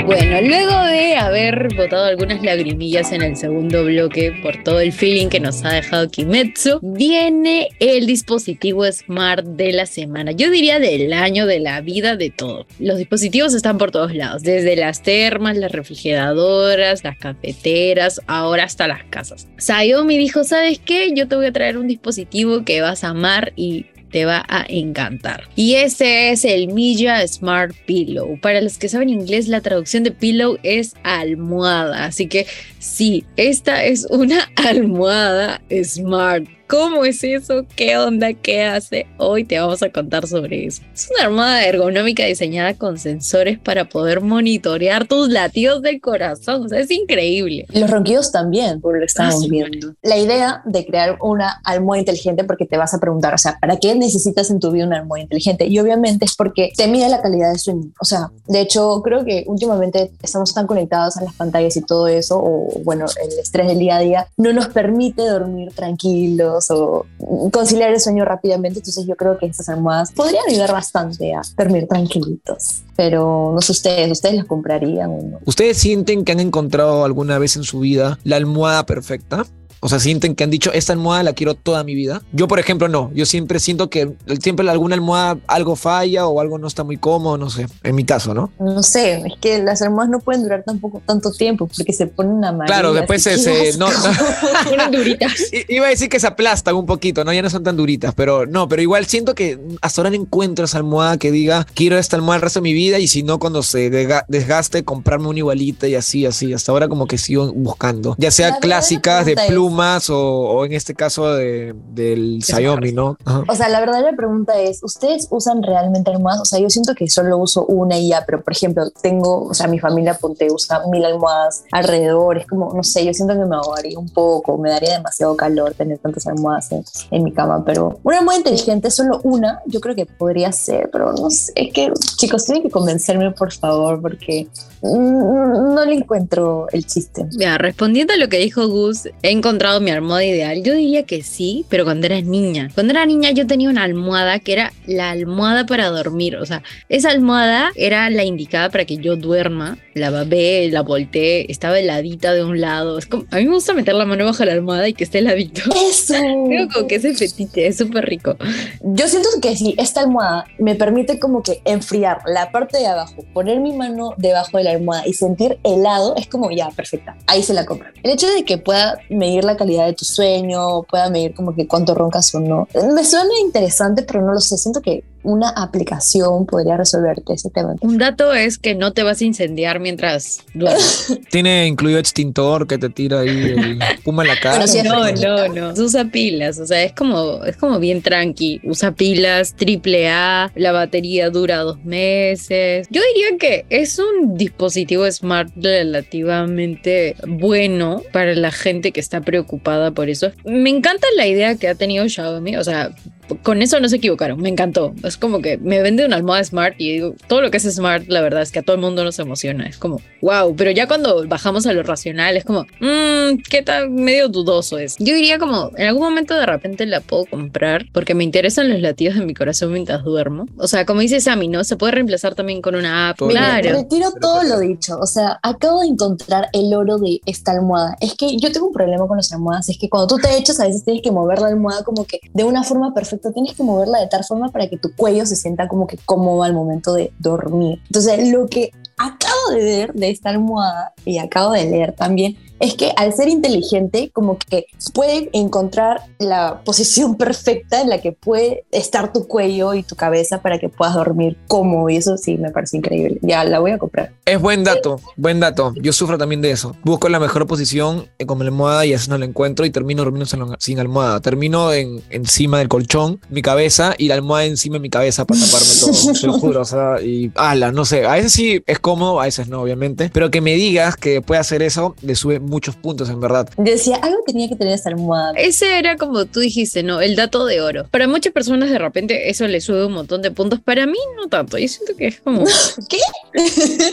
Bueno, 0.06 0.40
luego 0.40 0.84
de 0.84 1.16
haber 1.16 1.75
botado 1.75 2.04
algunas 2.04 2.40
lagrimillas 2.40 3.10
en 3.10 3.22
el 3.22 3.36
segundo 3.36 3.84
bloque 3.84 4.32
por 4.40 4.62
todo 4.62 4.78
el 4.78 4.92
feeling 4.92 5.26
que 5.26 5.40
nos 5.40 5.64
ha 5.64 5.72
dejado 5.72 6.08
Kimetsu, 6.08 6.78
viene 6.80 7.70
el 7.80 8.06
dispositivo 8.06 8.84
Smart 8.84 9.44
de 9.44 9.72
la 9.72 9.84
semana. 9.84 10.30
Yo 10.30 10.48
diría 10.48 10.78
del 10.78 11.12
año, 11.12 11.46
de 11.46 11.58
la 11.58 11.80
vida, 11.80 12.14
de 12.14 12.30
todo. 12.30 12.68
Los 12.78 12.98
dispositivos 12.98 13.52
están 13.52 13.78
por 13.78 13.90
todos 13.90 14.14
lados, 14.14 14.44
desde 14.44 14.76
las 14.76 15.02
termas, 15.02 15.56
las 15.56 15.72
refrigeradoras, 15.72 17.02
las 17.02 17.18
cafeteras, 17.18 18.20
ahora 18.28 18.62
hasta 18.62 18.86
las 18.86 19.02
casas. 19.10 19.48
Xiaomi 19.58 20.18
dijo, 20.18 20.44
¿sabes 20.44 20.78
qué? 20.78 21.10
Yo 21.16 21.26
te 21.26 21.34
voy 21.34 21.46
a 21.46 21.52
traer 21.52 21.78
un 21.78 21.88
dispositivo 21.88 22.64
que 22.64 22.80
vas 22.80 23.02
a 23.02 23.08
amar 23.08 23.52
y 23.56 23.86
te 24.16 24.25
va 24.25 24.46
a 24.49 24.64
encantar. 24.66 25.42
Y 25.56 25.75
ese 25.75 26.30
es 26.30 26.46
el 26.46 26.68
Milla 26.68 27.28
Smart 27.28 27.76
Pillow. 27.85 28.40
Para 28.40 28.62
los 28.62 28.78
que 28.78 28.88
saben 28.88 29.11
inglés, 29.11 29.46
la 29.46 29.61
traducción 29.61 30.04
de 30.04 30.11
pillow 30.11 30.56
es 30.62 30.94
almohada. 31.02 32.06
Así 32.06 32.26
que 32.26 32.46
sí, 32.78 33.26
esta 33.37 33.85
es 33.85 34.06
una 34.08 34.50
almohada 34.56 35.61
smart. 35.85 36.49
¿Cómo 36.68 37.04
es 37.04 37.23
eso? 37.23 37.64
¿Qué 37.76 37.96
onda? 37.96 38.32
¿Qué 38.32 38.64
hace? 38.64 39.06
Hoy 39.18 39.44
te 39.44 39.56
vamos 39.61 39.85
a 39.85 39.90
contar 39.92 40.26
sobre 40.26 40.66
eso. 40.66 40.82
Es 40.92 41.08
una 41.16 41.28
almohada 41.28 41.64
ergonómica 41.64 42.25
diseñada 42.25 42.75
con 42.75 42.99
sensores 42.99 43.56
para 43.61 43.88
poder 43.88 44.20
monitorear 44.20 45.06
tus 45.06 45.28
latidos 45.28 45.80
del 45.82 46.00
corazón. 46.00 46.64
O 46.66 46.68
sea, 46.68 46.80
es 46.80 46.90
increíble. 46.90 47.66
Los 47.73 47.88
ronquidos 47.88 48.32
también, 48.32 48.80
por 48.80 48.94
lo 48.94 48.99
que 48.99 49.06
estamos 49.06 49.37
Ah, 49.37 49.38
sí. 49.42 49.49
viendo. 49.49 49.94
La 50.02 50.18
idea 50.18 50.62
de 50.64 50.85
crear 50.85 51.18
una 51.20 51.61
almohada 51.64 52.00
inteligente, 52.00 52.42
porque 52.42 52.66
te 52.66 52.76
vas 52.76 52.92
a 52.94 52.99
preguntar, 52.99 53.32
o 53.32 53.38
sea, 53.38 53.58
¿para 53.61 53.76
qué 53.76 53.94
necesitas 53.94 54.50
en 54.50 54.58
tu 54.58 54.73
vida 54.73 54.87
una 54.87 54.96
almohada 54.99 55.23
inteligente? 55.23 55.66
Y 55.66 55.78
obviamente 55.78 56.25
es 56.25 56.35
porque 56.35 56.73
te 56.76 56.88
mide 56.88 57.08
la 57.08 57.23
calidad 57.23 57.52
de 57.52 57.61
sueño. 57.61 57.92
O 58.00 58.04
sea, 58.04 58.32
de 58.49 58.61
hecho, 58.61 59.02
creo 59.04 59.25
que 59.25 59.44
últimamente 59.46 60.11
estamos 60.20 60.52
tan 60.52 60.66
conectados 60.66 61.16
a 61.16 61.23
las 61.23 61.35
pantallas 61.35 61.76
y 61.76 61.82
todo 61.82 62.08
eso, 62.08 62.40
o 62.42 62.68
bueno, 62.82 63.06
el 63.23 63.38
estrés 63.38 63.68
del 63.68 63.78
día 63.78 63.99
a 63.99 64.00
día, 64.00 64.26
no 64.37 64.52
nos 64.52 64.66
permite 64.66 65.23
dormir 65.23 65.70
tranquilos 65.73 66.55
o 66.70 67.06
conciliar 67.52 67.90
el 67.90 68.00
sueño 68.00 68.25
rápidamente. 68.25 68.80
Entonces, 68.80 69.06
yo 69.06 69.16
creo 69.16 69.38
que 69.38 69.46
estas 69.46 69.68
almohadas 69.68 70.12
podrían 70.12 70.44
ayudar 70.48 70.72
bastante 70.72 71.34
a 71.34 71.42
dormir 71.56 71.86
tranquilitos. 71.88 72.82
Pero 72.96 73.52
no 73.54 73.60
sé 73.60 73.72
ustedes, 73.72 74.10
¿ustedes 74.10 74.36
las 74.36 74.46
comprarían 74.46 75.10
o 75.10 75.22
no? 75.22 75.38
¿Ustedes 75.44 75.76
sienten 75.78 76.25
que 76.25 76.32
han 76.32 76.40
encontrado 76.40 77.04
alguna 77.04 77.38
vez 77.38 77.56
en 77.56 77.64
su 77.64 77.80
vida 77.80 78.18
la 78.25 78.36
almohada 78.36 78.86
perfecta? 78.86 79.44
O 79.80 79.89
sea, 79.89 80.00
sienten 80.00 80.34
que 80.34 80.45
han 80.45 80.50
dicho, 80.50 80.73
esta 80.73 80.93
almohada 80.93 81.23
la 81.23 81.32
quiero 81.32 81.54
toda 81.54 81.84
mi 81.84 81.95
vida. 81.95 82.23
Yo, 82.32 82.49
por 82.49 82.58
ejemplo, 82.58 82.89
no. 82.89 83.10
Yo 83.15 83.26
siempre 83.26 83.60
siento 83.60 83.91
que 83.91 84.12
siempre 84.41 84.69
alguna 84.69 84.95
almohada 84.95 85.39
algo 85.47 85.76
falla 85.76 86.26
o 86.26 86.41
algo 86.41 86.58
no 86.58 86.67
está 86.67 86.84
muy 86.84 86.97
cómodo, 86.97 87.36
no 87.36 87.50
sé. 87.50 87.67
En 87.82 87.95
mi 87.95 88.04
caso, 88.04 88.34
¿no? 88.34 88.50
No 88.58 88.82
sé, 88.82 89.23
es 89.26 89.34
que 89.41 89.62
las 89.62 89.82
almohadas 89.82 90.10
no 90.10 90.21
pueden 90.21 90.43
durar 90.43 90.62
tampoco 90.65 91.02
tanto 91.04 91.30
tiempo 91.32 91.67
porque 91.67 91.93
se 91.93 92.06
ponen 92.06 92.45
amarillas. 92.45 92.78
Claro, 92.78 92.93
después 92.95 93.23
se, 93.23 93.76
no, 93.78 93.91
no. 93.91 94.15
Fueron 94.65 94.91
duritas. 94.91 95.32
Iba 95.69 95.86
a 95.86 95.91
decir 95.91 96.08
que 96.08 96.21
se 96.21 96.26
aplastan 96.26 96.75
un 96.75 96.86
poquito, 96.86 97.25
¿no? 97.25 97.32
Ya 97.32 97.43
no 97.43 97.50
son 97.50 97.62
tan 97.62 97.76
duritas, 97.76 98.15
pero 98.15 98.47
no, 98.47 98.69
pero 98.69 98.82
igual 98.82 99.06
siento 99.06 99.34
que 99.34 99.58
hasta 99.82 100.00
ahora 100.00 100.10
no 100.10 100.17
encuentro 100.17 100.65
esa 100.65 100.78
almohada 100.78 101.19
que 101.19 101.30
diga, 101.30 101.67
quiero 101.75 101.99
esta 101.99 102.17
almohada 102.17 102.36
el 102.36 102.43
resto 102.43 102.60
de 102.60 102.65
mi 102.65 102.73
vida 102.73 102.99
y 102.99 103.08
si 103.08 103.23
no, 103.23 103.39
cuando 103.39 103.62
se 103.62 103.91
desgaste, 103.91 104.84
comprarme 104.84 105.28
una 105.28 105.39
igualita 105.39 105.86
y 105.86 105.95
así, 105.95 106.25
así. 106.25 106.52
Hasta 106.52 106.73
ahora 106.73 106.89
como 106.89 107.06
que 107.06 107.19
sigo 107.19 107.52
buscando, 107.52 108.15
ya 108.19 108.26
La 108.28 108.30
sea 108.30 108.47
verdadera 108.47 108.60
clásicas 108.60 109.26
de 109.26 109.34
pregunta 109.34 109.66
plumas 109.67 110.11
o, 110.11 110.19
o 110.19 110.65
en 110.65 110.73
este 110.73 110.95
caso 110.95 111.35
de, 111.35 111.75
del 111.93 112.43
Xiaomi, 112.43 112.93
¿no? 112.93 113.17
Ajá. 113.25 113.45
O 113.49 113.55
sea, 113.55 113.69
la 113.69 113.81
verdadera 113.81 114.15
pregunta 114.17 114.61
es, 114.61 114.83
¿ustedes 114.83 115.29
usan 115.31 115.63
realmente 115.63 116.11
almohadas? 116.11 116.43
O 116.43 116.45
sea, 116.45 116.61
yo 116.61 116.71
siento 116.71 116.95
que 116.95 117.09
solo 117.09 117.39
uso 117.39 117.67
una 117.67 117.99
y 117.99 118.11
ya, 118.11 118.25
pero 118.25 118.43
por 118.43 118.52
ejemplo, 118.52 118.91
tengo, 119.02 119.45
o 119.45 119.55
sea, 119.55 119.67
mi 119.67 119.79
familia 119.79 120.15
ponte 120.15 120.49
usa 120.50 120.83
mil 120.91 121.05
almohadas 121.05 121.65
alrededor, 121.73 122.39
es 122.39 122.47
como, 122.47 122.73
no 122.75 122.83
sé, 122.83 123.05
yo 123.05 123.13
siento 123.13 123.35
que 123.35 123.45
me 123.45 123.57
ahogaría 123.57 123.99
un 123.99 124.09
poco, 124.09 124.57
me 124.59 124.71
daría 124.71 124.93
demasiado 124.93 125.37
calor 125.37 125.75
tener 125.75 125.99
tantas 125.99 126.26
almohadas 126.26 126.71
en, 126.73 126.85
en 127.11 127.25
mi 127.25 127.33
cama, 127.33 127.65
pero 127.65 127.99
una 128.02 128.19
almohada 128.19 128.39
inteligente, 128.39 128.91
solo 128.91 129.21
una, 129.25 129.61
yo 129.67 129.81
creo 129.81 129.95
que 129.95 130.07
podría 130.07 130.52
ser, 130.52 130.91
pero 130.93 131.13
no 131.13 131.31
sé, 131.31 131.52
es 131.55 131.73
que 131.73 131.93
chicos, 132.17 132.45
tienen 132.45 132.63
que 132.63 132.71
convencerme, 132.71 133.31
por 133.33 133.52
favor, 133.52 134.00
porque 134.00 134.49
no 134.83 135.85
le 135.85 135.95
encuentro 135.95 136.67
el 136.73 136.87
chiste. 136.87 137.26
Mira, 137.37 137.59
respondiendo 137.59 138.13
a 138.13 138.17
lo 138.17 138.29
que 138.29 138.39
dijo 138.39 138.69
Gus, 138.69 139.07
he 139.23 139.31
encontrado 139.31 139.55
mi 139.80 139.90
almohada 139.90 140.25
ideal. 140.25 140.62
Yo 140.62 140.75
diría 140.75 141.04
que 141.04 141.23
sí, 141.23 141.64
pero 141.69 141.84
cuando 141.84 142.06
era 142.06 142.21
niña. 142.21 142.71
Cuando 142.75 142.92
era 142.92 143.06
niña 143.06 143.30
yo 143.30 143.47
tenía 143.47 143.69
una 143.69 143.84
almohada 143.84 144.38
que 144.38 144.52
era 144.52 144.73
la 144.86 145.10
almohada 145.10 145.66
para 145.66 145.88
dormir. 145.88 146.36
O 146.36 146.47
sea, 146.47 146.62
esa 146.88 147.10
almohada 147.10 147.73
era 147.75 148.10
la 148.10 148.25
indicada 148.25 148.71
para 148.71 148.84
que 148.84 148.99
yo 148.99 149.16
duerma. 149.16 149.78
La 149.95 150.10
babé, 150.10 150.69
la 150.71 150.82
volteé, 150.82 151.50
estaba 151.50 151.78
heladita 151.78 152.34
de 152.34 152.45
un 152.45 152.60
lado. 152.60 152.99
Es 152.99 153.06
como, 153.06 153.25
a 153.30 153.36
mí 153.36 153.47
me 153.47 153.54
gusta 153.54 153.73
meter 153.73 153.95
la 153.95 154.04
mano 154.04 154.26
bajo 154.26 154.45
la 154.45 154.52
almohada 154.52 154.88
y 154.88 154.92
que 154.92 155.04
esté 155.04 155.19
heladito. 155.19 155.62
Eso. 155.75 156.14
Creo 156.47 156.69
como 156.69 156.86
que 156.86 156.97
ese 156.97 157.14
fetiche 157.14 157.66
es 157.66 157.78
súper 157.78 158.04
rico. 158.04 158.36
Yo 158.82 159.08
siento 159.08 159.28
que 159.40 159.56
si 159.56 159.75
esta 159.78 160.02
almohada 160.02 160.45
me 160.58 160.75
permite 160.75 161.19
como 161.19 161.42
que 161.42 161.62
enfriar 161.64 162.21
la 162.26 162.50
parte 162.50 162.78
de 162.78 162.86
abajo, 162.86 163.25
poner 163.32 163.60
mi 163.60 163.73
mano 163.73 164.12
debajo 164.19 164.58
de 164.58 164.64
la 164.64 164.71
almohada 164.73 165.06
y 165.06 165.14
sentir 165.14 165.58
helado, 165.64 166.14
es 166.16 166.26
como 166.26 166.50
ya, 166.50 166.69
perfecta. 166.71 167.16
Ahí 167.26 167.42
se 167.42 167.54
la 167.54 167.64
compra. 167.64 167.92
El 168.02 168.10
hecho 168.10 168.28
de 168.28 168.45
que 168.45 168.58
pueda 168.58 168.99
medir 169.08 169.45
la 169.47 169.56
calidad 169.56 169.87
de 169.87 169.95
tu 169.95 170.04
sueño, 170.04 170.82
pueda 170.82 171.09
medir 171.11 171.35
como 171.35 171.54
que 171.54 171.67
cuánto 171.67 171.95
roncas 171.95 172.35
o 172.35 172.41
no, 172.41 172.69
me 172.95 173.04
suena 173.04 173.39
interesante, 173.41 174.02
pero 174.02 174.23
no 174.23 174.32
lo 174.32 174.41
sé. 174.41 174.59
Siento 174.59 174.80
que 174.80 175.04
una 175.26 175.49
aplicación 175.50 176.47
podría 176.47 176.76
resolverte 176.76 177.34
ese 177.34 177.50
tema. 177.50 177.75
Un 177.80 177.99
dato 177.99 178.32
es 178.32 178.58
que 178.58 178.76
no 178.76 178.93
te 178.93 179.02
vas 179.02 179.21
a 179.21 179.25
incendiar 179.25 179.80
mientras 179.80 180.45
duermes. 180.54 181.19
Tiene 181.30 181.67
incluido 181.67 181.99
extintor 181.99 182.69
que 182.69 182.78
te 182.78 182.89
tira 182.91 183.21
ahí 183.21 183.28
el 183.28 183.78
puma 184.04 184.23
en 184.23 184.28
la 184.28 184.39
cara. 184.39 184.65
Bueno, 184.67 185.12
No, 185.21 185.49
no, 185.49 185.73
no. 185.73 185.82
Usa 185.82 186.04
pilas, 186.04 186.60
o 186.60 186.67
sea, 186.67 186.82
es 186.84 186.93
como, 186.93 187.45
es 187.45 187.56
como 187.56 187.80
bien 187.80 188.02
tranqui. 188.02 188.60
Usa 188.62 188.93
pilas, 188.93 189.54
triple 189.54 190.08
A, 190.08 190.52
la 190.54 190.71
batería 190.71 191.28
dura 191.30 191.58
dos 191.58 191.84
meses. 191.84 192.86
Yo 192.91 193.02
diría 193.15 193.36
que 193.39 193.67
es 193.69 193.99
un 193.99 194.36
dispositivo 194.36 195.10
smart 195.10 195.50
relativamente 195.56 197.17
bueno 197.26 198.02
para 198.12 198.34
la 198.36 198.52
gente 198.52 198.93
que 198.93 199.00
está 199.00 199.21
preocupada 199.23 199.91
por 199.91 200.08
eso. 200.08 200.30
Me 200.45 200.71
encanta 200.71 201.06
la 201.17 201.26
idea 201.26 201.56
que 201.56 201.67
ha 201.67 201.75
tenido 201.75 202.08
Xiaomi, 202.08 202.56
o 202.56 202.65
sea, 202.65 202.95
con 203.43 203.62
eso 203.62 203.80
no 203.80 203.89
se 203.89 203.97
equivocaron, 203.97 204.41
me 204.41 204.49
encantó. 204.49 204.95
Es 205.04 205.17
como 205.17 205.41
que 205.41 205.58
me 205.58 205.82
vende 205.82 206.04
una 206.04 206.17
almohada 206.17 206.45
smart 206.45 206.75
y 206.78 206.93
digo, 206.93 207.15
todo 207.28 207.41
lo 207.41 207.50
que 207.50 207.56
es 207.56 207.65
smart, 207.65 208.04
la 208.08 208.21
verdad 208.21 208.43
es 208.43 208.52
que 208.52 208.60
a 208.60 208.62
todo 208.62 208.76
el 208.76 208.82
mundo 208.82 209.04
nos 209.04 209.19
emociona. 209.19 209.67
Es 209.67 209.78
como, 209.78 210.00
wow, 210.23 210.54
pero 210.56 210.71
ya 210.71 210.86
cuando 210.86 211.26
bajamos 211.26 211.67
a 211.67 211.73
lo 211.73 211.82
racional 211.82 212.36
es 212.36 212.45
como, 212.45 212.62
mmm, 212.80 213.39
qué 213.49 213.62
tan 213.62 213.95
medio 213.95 214.28
dudoso 214.28 214.78
es. 214.78 214.97
Yo 214.99 215.15
diría 215.15 215.39
como, 215.39 215.71
en 215.76 215.89
algún 215.89 216.02
momento 216.02 216.34
de 216.34 216.47
repente 216.47 216.86
la 216.86 217.00
puedo 217.00 217.25
comprar 217.26 217.86
porque 217.93 218.15
me 218.15 218.25
interesan 218.25 218.69
los 218.69 218.80
latidos 218.80 219.17
de 219.17 219.25
mi 219.25 219.34
corazón 219.34 219.73
mientras 219.73 220.04
duermo. 220.04 220.47
O 220.58 220.69
sea, 220.69 220.86
como 220.86 221.00
dice 221.00 221.21
Sammy, 221.21 221.49
¿no? 221.49 221.65
Se 221.65 221.76
puede 221.76 221.93
reemplazar 221.93 222.34
también 222.34 222.62
con 222.62 222.75
una 222.75 223.10
app. 223.10 223.19
Todo 223.19 223.28
Claro. 223.30 223.71
retiro 223.73 224.12
todo 224.21 224.43
lo 224.45 224.60
dicho. 224.60 224.99
O 225.00 225.06
sea, 225.06 225.39
acabo 225.43 225.80
de 225.80 225.89
encontrar 225.89 226.49
el 226.52 226.73
oro 226.75 226.99
de 226.99 227.21
esta 227.26 227.52
almohada. 227.52 227.97
Es 228.00 228.15
que 228.15 228.36
yo 228.36 228.52
tengo 228.52 228.67
un 228.69 228.73
problema 228.73 229.06
con 229.06 229.17
las 229.17 229.32
almohadas. 229.32 229.69
Es 229.69 229.78
que 229.78 229.89
cuando 229.89 230.06
tú 230.15 230.21
te 230.23 230.36
echas, 230.36 230.60
a 230.60 230.67
veces 230.67 230.84
tienes 230.84 231.02
que 231.02 231.10
mover 231.10 231.41
la 231.41 231.49
almohada 231.49 231.82
como 231.84 232.04
que 232.04 232.21
de 232.32 232.45
una 232.45 232.62
forma 232.62 232.95
perfecta. 232.95 233.16
Tienes 233.19 233.55
que 233.55 233.63
moverla 233.63 234.00
de 234.00 234.07
tal 234.07 234.25
forma 234.25 234.50
para 234.50 234.69
que 234.69 234.76
tu 234.76 234.95
cuello 234.95 235.26
se 235.26 235.37
sienta 235.37 235.69
como 235.69 235.87
que 235.87 235.99
cómodo 236.05 236.43
al 236.43 236.52
momento 236.52 236.95
de 236.95 237.13
dormir. 237.19 237.81
Entonces, 237.87 238.29
lo 238.31 238.47
que 238.47 238.73
acabo 238.97 239.50
de 239.50 239.65
ver 239.65 239.93
de 239.93 240.11
esta 240.11 240.31
almohada 240.31 240.93
y 241.05 241.19
acabo 241.19 241.52
de 241.52 241.65
leer 241.65 241.93
también 241.93 242.37
es 242.60 242.75
que 242.75 242.92
al 242.97 243.12
ser 243.12 243.28
inteligente, 243.28 244.10
como 244.12 244.38
que 244.38 244.66
puede 244.95 245.28
encontrar 245.32 246.02
la 246.19 246.62
posición 246.64 247.16
perfecta 247.16 247.80
en 247.80 247.88
la 247.88 248.00
que 248.00 248.12
puede 248.12 248.64
estar 248.71 249.12
tu 249.12 249.26
cuello 249.26 249.75
y 249.75 249.82
tu 249.82 249.97
cabeza 249.97 250.40
para 250.42 250.58
que 250.58 250.69
puedas 250.69 250.95
dormir 250.95 251.36
cómodo. 251.47 251.88
Y 251.90 251.97
eso 251.97 252.16
sí 252.16 252.36
me 252.38 252.50
parece 252.50 252.78
increíble. 252.78 253.19
Ya 253.23 253.45
la 253.45 253.58
voy 253.58 253.73
a 253.73 253.78
comprar. 253.78 254.12
Es 254.25 254.40
buen 254.40 254.64
dato, 254.64 255.00
buen 255.16 255.40
dato. 255.40 255.73
Yo 255.76 255.92
sufro 255.92 256.19
también 256.19 256.40
de 256.40 256.50
eso. 256.50 256.76
Busco 256.82 257.08
la 257.08 257.21
mejor 257.21 257.47
posición 257.47 258.06
eh, 258.19 258.26
con 258.26 258.38
la 258.38 258.47
almohada 258.47 258.86
y 258.86 258.95
así 258.95 259.10
no 259.10 259.19
la 259.19 259.25
encuentro 259.25 259.66
y 259.66 259.71
termino 259.71 260.04
durmiendo 260.04 260.26
sin, 260.26 260.42
sin 260.58 260.78
almohada. 260.78 261.21
Termino 261.21 261.73
en, 261.73 262.02
encima 262.10 262.58
del 262.58 262.69
colchón, 262.69 263.21
mi 263.30 263.42
cabeza 263.42 263.95
y 263.99 264.08
la 264.08 264.14
almohada 264.14 264.45
encima 264.45 264.75
de 264.75 264.80
mi 264.80 264.90
cabeza 264.90 265.25
para 265.25 265.40
taparme 265.40 265.66
todo. 265.80 266.12
te 266.21 266.26
lo 266.26 266.32
juro. 266.34 266.60
O 266.60 266.64
sea, 266.64 267.00
y 267.02 267.30
ala, 267.34 267.73
no 267.73 267.84
sé. 267.84 268.06
A 268.06 268.14
veces 268.14 268.32
sí 268.32 268.62
es 268.66 268.78
cómodo, 268.78 269.21
a 269.21 269.25
veces 269.25 269.49
no, 269.49 269.62
obviamente. 269.62 270.10
Pero 270.12 270.30
que 270.30 270.40
me 270.40 270.54
digas 270.54 270.97
que 270.97 271.23
puede 271.23 271.40
hacer 271.40 271.62
eso, 271.62 271.95
le 272.02 272.14
sube 272.14 272.40
muchos 272.47 272.76
puntos, 272.76 273.09
en 273.11 273.21
verdad. 273.21 273.49
Decía, 273.56 273.97
algo 273.97 274.19
tenía 274.26 274.49
que 274.49 274.56
tener 274.56 274.75
esa 274.75 274.89
almohada. 274.91 275.32
Ese 275.37 275.78
era 275.78 275.97
como 275.97 276.25
tú 276.26 276.41
dijiste, 276.41 276.82
¿no? 276.82 277.00
El 277.00 277.17
dato 277.17 277.45
de 277.47 277.61
oro. 277.61 277.87
Para 277.91 278.09
muchas 278.09 278.32
personas 278.32 278.71
de 278.71 278.78
repente 278.78 279.30
eso 279.30 279.47
le 279.47 279.61
sube 279.61 279.85
un 279.87 279.93
montón 279.93 280.23
de 280.23 280.30
puntos. 280.30 280.61
Para 280.61 280.87
mí 280.87 280.99
no 281.17 281.28
tanto. 281.28 281.59
Yo 281.59 281.69
siento 281.69 281.95
que 281.97 282.09
es 282.09 282.21
como... 282.21 282.45
¿Qué? 282.89 282.99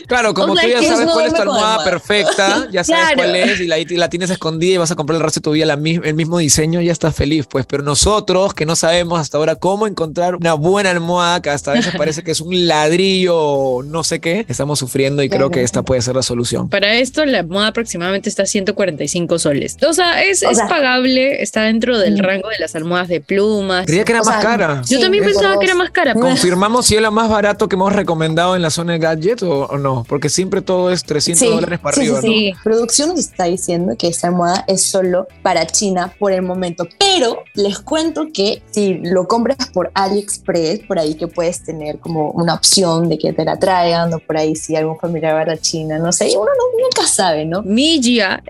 Claro, 0.08 0.34
como 0.34 0.54
O 0.54 0.56
sea, 0.56 0.66
tú 0.66 0.70
ya 0.72 0.84
sabes 0.84 1.06
no 1.06 1.14
cuál 1.14 1.26
es 1.28 1.34
tu 1.34 1.42
almohada 1.42 1.64
almohada. 1.76 1.84
perfecta, 1.84 2.68
ya 2.72 2.84
sabes 2.84 3.04
Claro. 3.04 3.16
cuál 3.18 3.36
es 3.36 3.60
y 3.60 3.68
la, 3.68 3.80
y 3.80 3.86
la 3.86 4.10
tienes 4.10 4.30
escondida 4.30 4.74
y 4.74 4.78
vas 4.78 4.92
a 4.92 4.96
comprar 4.96 5.18
el 5.18 5.24
resto 5.24 5.40
de 5.40 5.44
tu 5.44 5.52
vida 5.52 5.66
la 5.66 5.74
el 5.74 6.14
mismo 6.14 6.38
diseño, 6.38 6.82
ya 6.82 6.92
estás 6.92 7.16
feliz, 7.16 7.46
pues. 7.50 7.66
Pero 7.66 7.84
nosotros 7.84 8.54
que 8.54 8.66
no 8.66 8.76
sabemos 8.76 9.20
hasta 9.20 9.38
ahora 9.38 9.56
cómo 9.56 9.88
encontrar 9.88 10.36
una 10.36 10.54
buena 10.54 10.92
almohada, 10.92 11.42
que 11.42 11.50
hasta 11.50 11.72
a 11.72 11.74
veces 11.76 11.94
parece 11.98 12.24
que 12.24 12.32
es 12.32 12.42
un 12.42 12.68
ladrillo 12.68 13.36
o 13.38 13.84
no 13.84 14.04
sé 14.04 14.20
qué, 14.22 14.46
estamos 14.48 14.80
sufriendo 14.80 15.24
y 15.24 15.30
creo 15.30 15.50
que 15.50 15.64
esta 15.64 15.84
puede 15.84 16.02
ser 16.02 16.16
la 16.16 16.22
solución. 16.24 16.70
Para 16.70 16.94
esto 16.96 17.26
la 17.26 17.44
moda 17.44 17.68
aproximadamente 17.68 18.30
está 18.30 18.43
a 18.44 18.46
145 18.46 19.40
soles. 19.40 19.78
O 19.88 19.94
sea, 19.94 20.24
es, 20.24 20.44
O 20.44 20.50
es 20.50 20.58
sea- 20.58 20.68
pagable, 20.68 21.42
está 21.42 21.64
dentro 21.64 21.98
del 21.98 22.16
Mm. 22.16 22.22
rango 22.24 22.50
de 22.50 22.60
las 22.60 22.76
almohadas 22.76 23.08
de 23.08 23.22
plumas. 23.22 23.86
Creía 23.86 24.04
que 24.04 24.12
era 24.12 24.22
O 24.22 24.26
más 24.26 24.42
sea, 24.42 24.44
cara. 24.50 24.82
Yo 24.86 24.98
Sí, 24.98 25.02
también 25.02 25.24
pensaba 25.24 25.58
que 25.60 25.66
era 25.66 25.76
más 25.76 25.92
cara. 25.92 26.14
¿Confirmamos 26.14 26.86
si 26.86 26.96
es 26.96 27.02
la 27.02 27.12
más 27.12 27.30
barato 27.30 27.68
que 27.68 27.76
hemos 27.76 27.94
recomendado 27.94 28.56
en 28.56 28.62
la 28.62 28.70
zona 28.70 28.94
de 28.94 29.00
gadget 29.00 29.44
o, 29.44 29.66
o 29.66 29.78
no? 29.78 30.06
Porque 30.08 30.30
siempre 30.30 30.62
todo 30.62 30.92
es 30.92 31.04
300 31.04 31.50
dólares 31.50 31.80
para 31.80 31.96
sí, 31.96 32.02
arriba, 32.02 32.22
sí, 32.22 32.28
¿no? 32.28 32.34
sí. 32.34 32.54
Producción 32.64 33.10
nos 33.10 33.20
está 33.20 33.46
diciendo 33.46 33.96
que 33.98 34.08
esta 34.08 34.28
almohada 34.28 34.64
es 34.68 34.84
solo 34.86 35.28
para 35.42 35.66
China 35.68 36.14
por 36.20 36.32
el 36.32 36.42
momento, 36.42 36.88
pero 37.00 37.44
les 37.56 37.80
cuento 37.80 38.28
que 38.34 38.62
si 38.72 38.96
lo 39.04 39.28
compras 39.28 39.58
por 39.74 39.92
AliExpress, 39.94 40.82
por 40.88 41.00
ahí 41.00 41.16
que 41.16 41.28
puedes 41.28 41.64
tener 41.64 42.00
como 42.00 42.32
una 42.32 42.54
opción 42.54 43.10
de 43.10 43.18
que 43.18 43.34
te 43.34 43.46
la 43.46 43.58
traigan 43.58 44.14
o 44.14 44.20
por 44.20 44.38
ahí 44.38 44.56
si 44.56 44.76
algún 44.76 44.98
familiar 45.00 45.36
va 45.48 45.54
a 45.54 45.58
China, 45.58 45.98
no 46.00 46.12
sé, 46.12 46.30
y 46.30 46.36
uno 46.36 46.46
no- 46.46 46.84
nunca 46.84 47.08
sabe, 47.08 47.46
¿no? 47.46 47.62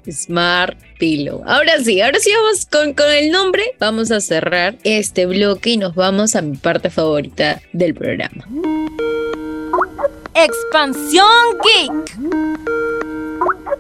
Smart 0.10 0.78
Pillow. 1.00 1.44
Ahora 1.46 1.80
sí, 1.84 2.00
ahora 2.02 2.20
sí 2.20 2.32
vamos 2.34 2.66
con, 2.66 2.94
con 2.94 3.10
el 3.12 3.32
nombre. 3.32 3.64
Vamos 3.80 4.12
a 4.12 4.22
cerrar 4.22 4.78
este 4.84 5.26
bloque 5.26 5.72
y 5.72 5.78
nos 5.78 5.96
vamos 5.96 6.36
a 6.36 6.42
mi 6.42 6.58
parte 6.58 6.90
favorita 6.90 7.62
del 7.74 7.94
programa. 7.94 8.48
Expansión 10.36 11.28
Geek. 11.64 12.64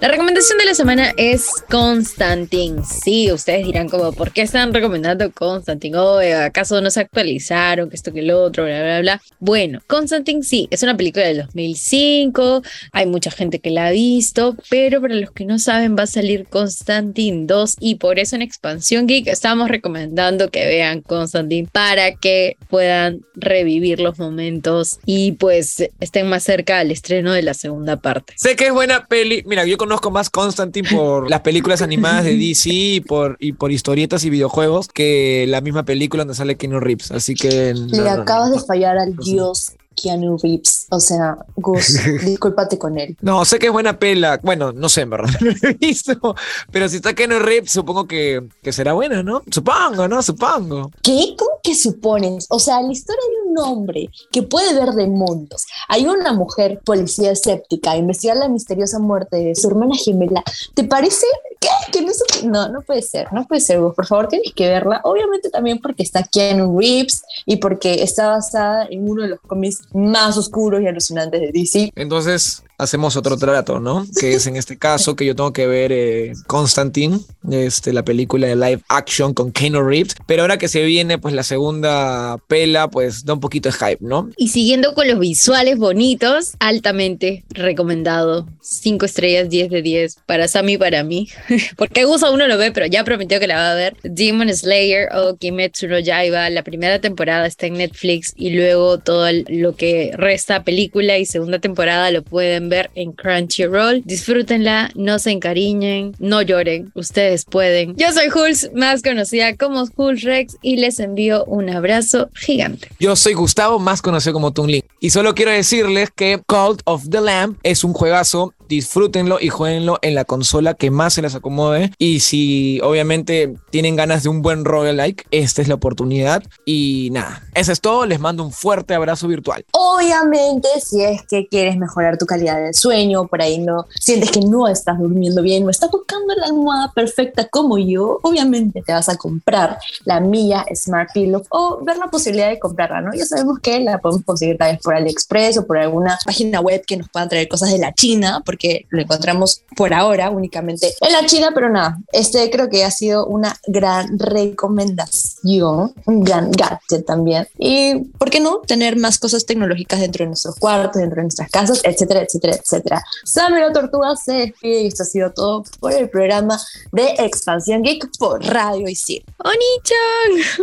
La 0.03 0.09
recomendación 0.09 0.57
de 0.57 0.65
la 0.65 0.73
semana 0.73 1.13
es 1.15 1.47
Constantine. 1.69 2.81
Sí, 2.83 3.31
ustedes 3.31 3.65
dirán 3.65 3.87
como, 3.87 4.11
¿por 4.11 4.33
qué 4.33 4.41
están 4.41 4.73
recomendando 4.73 5.31
Constantine? 5.31 5.97
Oh, 5.97 6.19
¿acaso 6.43 6.81
no 6.81 6.91
se 6.91 6.99
actualizaron? 6.99 7.89
Que 7.89 7.95
esto, 7.95 8.11
que 8.11 8.21
lo 8.21 8.43
otro, 8.43 8.65
bla, 8.65 8.81
bla, 8.81 8.99
bla. 8.99 9.21
Bueno, 9.39 9.79
Constantine 9.87 10.43
sí, 10.43 10.67
es 10.71 10.83
una 10.83 10.97
película 10.97 11.25
del 11.25 11.37
2005. 11.43 12.63
Hay 12.91 13.05
mucha 13.05 13.31
gente 13.31 13.59
que 13.59 13.69
la 13.69 13.87
ha 13.87 13.91
visto, 13.91 14.57
pero 14.69 14.99
para 14.99 15.15
los 15.15 15.31
que 15.31 15.45
no 15.45 15.57
saben 15.57 15.95
va 15.97 16.03
a 16.03 16.07
salir 16.07 16.47
Constantine 16.49 17.45
2 17.45 17.77
y 17.79 17.95
por 17.95 18.19
eso 18.19 18.35
en 18.35 18.41
Expansión 18.41 19.07
Geek 19.07 19.27
estamos 19.27 19.69
recomendando 19.69 20.49
que 20.49 20.65
vean 20.65 20.99
Constantine 21.01 21.69
para 21.71 22.13
que 22.15 22.57
puedan 22.69 23.21
revivir 23.35 24.01
los 24.01 24.19
momentos 24.19 24.99
y 25.05 25.33
pues 25.33 25.89
estén 26.01 26.27
más 26.27 26.43
cerca 26.43 26.79
al 26.79 26.91
estreno 26.91 27.31
de 27.31 27.43
la 27.43 27.53
segunda 27.53 28.01
parte. 28.01 28.33
Sé 28.35 28.57
que 28.57 28.65
es 28.67 28.73
buena 28.73 29.05
peli. 29.05 29.43
Mira, 29.53 29.67
yo 29.67 29.77
conozco 29.77 30.09
más 30.09 30.31
Constantine 30.31 30.89
por 30.89 31.29
las 31.29 31.41
películas 31.41 31.83
animadas 31.83 32.23
de 32.23 32.35
DC 32.35 32.69
y 32.71 33.01
por, 33.01 33.37
y 33.39 33.53
por 33.53 33.71
historietas 33.71 34.25
y 34.25 34.31
videojuegos 34.31 34.87
que 34.87 35.45
la 35.47 35.61
misma 35.61 35.83
película 35.83 36.21
donde 36.21 36.33
sale 36.33 36.57
Keanu 36.57 36.79
Reeves. 36.79 37.11
Así 37.11 37.35
que. 37.35 37.75
no, 37.75 37.85
Le 37.85 37.99
no, 37.99 38.09
acabas 38.09 38.49
no. 38.49 38.55
de 38.55 38.65
fallar 38.65 38.97
al 38.97 39.15
dios 39.15 39.73
Keanu 39.95 40.39
Reeves, 40.41 40.87
o 40.89 40.99
sea, 40.99 41.37
Gus, 41.55 41.99
discúlpate 42.25 42.79
con 42.79 42.97
él. 42.97 43.15
No, 43.21 43.45
sé 43.45 43.59
que 43.59 43.67
es 43.67 43.71
buena 43.71 43.99
pela. 43.99 44.39
Bueno, 44.41 44.71
no 44.71 44.89
sé, 44.89 45.01
en 45.01 45.11
verdad. 45.11 45.29
No 45.39 45.51
lo 45.51 45.69
he 45.69 45.73
visto. 45.75 46.35
Pero 46.71 46.89
si 46.89 46.95
está 46.95 47.13
Keanu 47.13 47.37
Reeves, 47.37 47.71
supongo 47.71 48.07
que, 48.07 48.41
que 48.63 48.73
será 48.73 48.93
buena, 48.93 49.21
¿no? 49.21 49.43
Supongo, 49.51 50.07
¿no? 50.07 50.23
Supongo. 50.23 50.89
¿Qué? 51.03 51.35
¿Cómo 51.37 51.52
que 51.63 51.73
supones? 51.75 52.45
O 52.49 52.59
sea, 52.59 52.81
la 52.81 52.91
historia 52.91 53.21
de 53.31 53.51
un 53.51 53.57
hombre 53.57 54.09
que 54.31 54.43
puede 54.43 54.73
ver 54.73 54.91
demonios. 54.91 55.65
Hay 55.87 56.05
una 56.05 56.33
mujer 56.33 56.81
policía 56.85 57.31
escéptica 57.31 57.91
a 57.91 57.97
investigar 57.97 58.37
la 58.37 58.49
misteriosa 58.49 58.99
muerte 58.99 59.37
de 59.37 59.55
su 59.55 59.69
hermana 59.69 59.95
gemela. 59.95 60.43
¿Te 60.73 60.83
parece? 60.83 61.25
¿Qué? 61.59 61.69
¿Que 61.93 62.01
no, 62.01 62.09
es- 62.11 62.43
no, 62.43 62.67
no 62.69 62.81
puede 62.81 63.01
ser, 63.03 63.31
no 63.31 63.47
puede 63.47 63.61
ser, 63.61 63.79
Gus. 63.79 63.93
Por 63.95 64.05
favor, 64.07 64.27
tienes 64.27 64.51
que 64.53 64.67
verla. 64.67 64.99
Obviamente 65.03 65.49
también 65.49 65.79
porque 65.79 66.01
está 66.03 66.23
Keanu 66.23 66.77
Reeves 66.79 67.21
y 67.45 67.57
porque 67.57 68.01
está 68.03 68.27
basada 68.29 68.87
en 68.89 69.07
uno 69.09 69.21
de 69.21 69.27
los 69.29 69.39
cómics 69.41 69.81
más 69.93 70.35
oscuros 70.37 70.81
y 70.81 70.87
alucinantes 70.87 71.39
de 71.39 71.51
DC. 71.51 71.91
Entonces 71.95 72.63
hacemos 72.79 73.15
otro 73.15 73.37
trato, 73.37 73.79
¿no? 73.79 74.05
Que 74.19 74.33
es 74.33 74.47
en 74.47 74.57
este 74.57 74.77
caso 74.77 75.15
que 75.15 75.25
yo 75.25 75.35
tengo 75.35 75.53
que 75.53 75.67
ver 75.67 75.91
eh, 75.93 76.33
Constantine, 76.47 77.19
este, 77.51 77.93
la 77.93 78.03
película 78.03 78.47
de 78.47 78.55
live 78.55 78.81
action 78.89 79.33
con 79.33 79.51
Keanu 79.51 79.81
Reeves. 79.83 80.15
Pero 80.27 80.41
ahora 80.41 80.57
que 80.57 80.67
se 80.67 80.81
viene, 80.83 81.17
pues 81.19 81.33
la 81.33 81.43
segunda 81.43 82.37
pela, 82.47 82.89
pues 82.89 83.23
da 83.23 83.33
un 83.35 83.39
poquito 83.39 83.69
de 83.69 83.73
hype, 83.75 83.97
¿no? 84.01 84.29
Y 84.35 84.49
siguiendo 84.49 84.95
con 84.95 85.07
los 85.07 85.19
visuales 85.19 85.77
bonitos, 85.77 86.53
altamente 86.59 87.45
recomendado. 87.49 88.47
5 88.61 89.05
estrellas, 89.05 89.49
10 89.49 89.69
de 89.69 89.81
10 89.81 90.17
para 90.25 90.47
Sammy 90.47 90.73
y 90.73 90.77
para 90.77 91.03
mí. 91.03 91.29
Porque 91.83 92.05
Gus 92.05 92.23
aún 92.23 92.39
no 92.39 92.47
lo 92.47 92.57
ve, 92.57 92.71
pero 92.71 92.85
ya 92.85 93.03
prometió 93.03 93.41
que 93.41 93.47
la 93.47 93.57
va 93.57 93.71
a 93.71 93.75
ver. 93.75 93.97
Demon 94.03 94.47
Slayer 94.55 95.09
o 95.13 95.35
Kimetsu 95.35 95.89
no 95.89 95.99
Yaiba. 95.99 96.49
La 96.49 96.63
primera 96.63 96.99
temporada 96.99 97.45
está 97.45 97.65
en 97.65 97.73
Netflix 97.73 98.31
y 98.37 98.51
luego 98.51 98.99
todo 98.99 99.27
lo 99.49 99.75
que 99.75 100.11
resta 100.13 100.63
película 100.63 101.17
y 101.17 101.25
segunda 101.25 101.59
temporada 101.59 102.09
lo 102.11 102.23
pueden 102.23 102.69
ver 102.69 102.89
en 102.95 103.11
Crunchyroll. 103.11 104.01
Disfrútenla, 104.05 104.91
no 104.95 105.19
se 105.19 105.31
encariñen, 105.31 106.15
no 106.19 106.41
lloren. 106.41 106.89
Ustedes 106.95 107.43
pueden. 107.43 107.97
Yo 107.97 108.13
soy 108.13 108.29
Hulz, 108.29 108.71
más 108.73 109.01
conocida 109.01 109.57
como 109.57 109.83
Hulz 109.93 110.21
Rex 110.21 110.55
y 110.61 110.77
les 110.77 111.01
envío 111.01 111.43
un 111.43 111.69
abrazo 111.69 112.29
gigante. 112.33 112.87
Yo 112.97 113.17
soy 113.17 113.33
Gustavo, 113.33 113.77
más 113.77 114.01
conocido 114.01 114.31
como 114.31 114.53
Toon 114.53 114.71
Link. 114.71 114.85
Y 115.01 115.09
solo 115.09 115.35
quiero 115.35 115.51
decirles 115.51 116.11
que 116.15 116.41
Cult 116.47 116.79
of 116.85 117.09
the 117.09 117.19
Lamb 117.19 117.57
es 117.61 117.83
un 117.83 117.91
juegazo. 117.91 118.53
Disfrútenlo 118.73 119.37
y 119.39 119.49
jueguenlo 119.49 119.99
en 120.01 120.15
la 120.15 120.25
consola 120.25 120.73
que 120.73 120.89
más 120.89 121.13
se 121.13 121.21
les 121.21 121.35
acomode. 121.35 121.91
Y 121.99 122.21
si 122.21 122.79
obviamente 122.81 123.53
tienen 123.69 123.95
ganas 123.95 124.23
de 124.23 124.29
un 124.29 124.41
buen 124.41 124.65
roguelike, 124.65 125.27
esta 125.29 125.61
es 125.61 125.67
la 125.67 125.75
oportunidad. 125.75 126.41
Y 126.65 127.09
nada, 127.11 127.43
eso 127.53 127.71
es 127.71 127.81
todo. 127.81 128.07
Les 128.07 128.19
mando 128.19 128.43
un 128.43 128.51
fuerte 128.51 128.95
abrazo 128.95 129.27
virtual. 129.27 129.63
Obviamente, 129.73 130.67
si 130.83 131.03
es 131.03 131.21
que 131.29 131.47
quieres 131.47 131.77
mejorar 131.77 132.17
tu 132.17 132.25
calidad 132.25 132.59
de 132.63 132.73
sueño, 132.73 133.27
por 133.27 133.43
ahí 133.43 133.59
no 133.59 133.85
sientes 133.99 134.31
que 134.31 134.39
no 134.39 134.67
estás 134.67 134.97
durmiendo 134.97 135.43
bien 135.43 135.65
o 135.65 135.69
estás 135.69 135.91
buscando 135.91 136.33
la 136.35 136.47
almohada 136.47 136.91
perfecta 136.93 137.47
como 137.47 137.77
yo, 137.77 138.19
obviamente 138.23 138.81
te 138.81 138.91
vas 138.91 139.07
a 139.07 139.17
comprar 139.17 139.77
la 140.05 140.19
Milla 140.19 140.65
Smart 140.73 141.11
Pillow 141.13 141.43
o 141.49 141.79
ver 141.83 141.97
la 141.97 142.07
posibilidad 142.07 142.49
de 142.49 142.57
comprarla, 142.57 143.01
¿no? 143.01 143.13
Ya 143.13 143.25
sabemos 143.25 143.59
que 143.59 143.79
la 143.81 143.99
podemos 143.99 144.25
conseguir 144.25 144.57
tal 144.57 144.71
vez 144.71 144.81
por 144.81 144.95
AliExpress 144.95 145.59
o 145.59 145.67
por 145.67 145.77
alguna 145.77 146.17
página 146.25 146.59
web 146.59 146.83
que 146.87 146.97
nos 146.97 147.09
puedan 147.09 147.29
traer 147.29 147.47
cosas 147.47 147.71
de 147.71 147.77
la 147.77 147.93
China, 147.93 148.41
porque 148.45 148.62
lo 148.89 149.01
encontramos 149.01 149.63
por 149.75 149.93
ahora 149.93 150.29
únicamente 150.29 150.93
en 151.01 151.11
la 151.11 151.25
China, 151.25 151.51
pero 151.53 151.69
nada, 151.69 151.97
este 152.11 152.49
creo 152.49 152.69
que 152.69 152.83
ha 152.83 152.91
sido 152.91 153.25
una 153.25 153.57
gran 153.67 154.17
recomendación, 154.17 155.93
un 156.05 156.23
gran 156.23 156.51
gadget 156.51 157.05
también. 157.05 157.47
Y, 157.57 157.95
¿por 158.17 158.29
qué 158.29 158.39
no? 158.39 158.59
Tener 158.59 158.97
más 158.97 159.19
cosas 159.19 159.45
tecnológicas 159.45 159.99
dentro 159.99 160.23
de 160.23 160.27
nuestros 160.27 160.55
cuartos, 160.55 161.01
dentro 161.01 161.17
de 161.17 161.23
nuestras 161.23 161.49
casas, 161.49 161.81
etcétera, 161.83 162.21
etcétera, 162.21 162.55
etcétera. 162.55 163.03
Sammy 163.25 163.59
la 163.59 163.73
Tortuga 163.73 164.15
se 164.15 164.33
despide 164.33 164.81
y 164.83 164.87
esto 164.87 165.03
ha 165.03 165.05
sido 165.05 165.31
todo 165.31 165.63
por 165.79 165.91
el 165.91 166.09
programa 166.09 166.59
de 166.91 167.15
Expansión 167.19 167.83
Geek 167.83 168.17
por 168.17 168.43
Radio 168.43 168.87
y 168.87 168.95
Cine. 168.95 169.25
Oni-chan. 169.39 170.61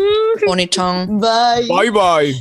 Oni-chan. 0.48 1.20
Bye. 1.20 1.68
Bye 1.68 1.90
bye. 1.90 2.40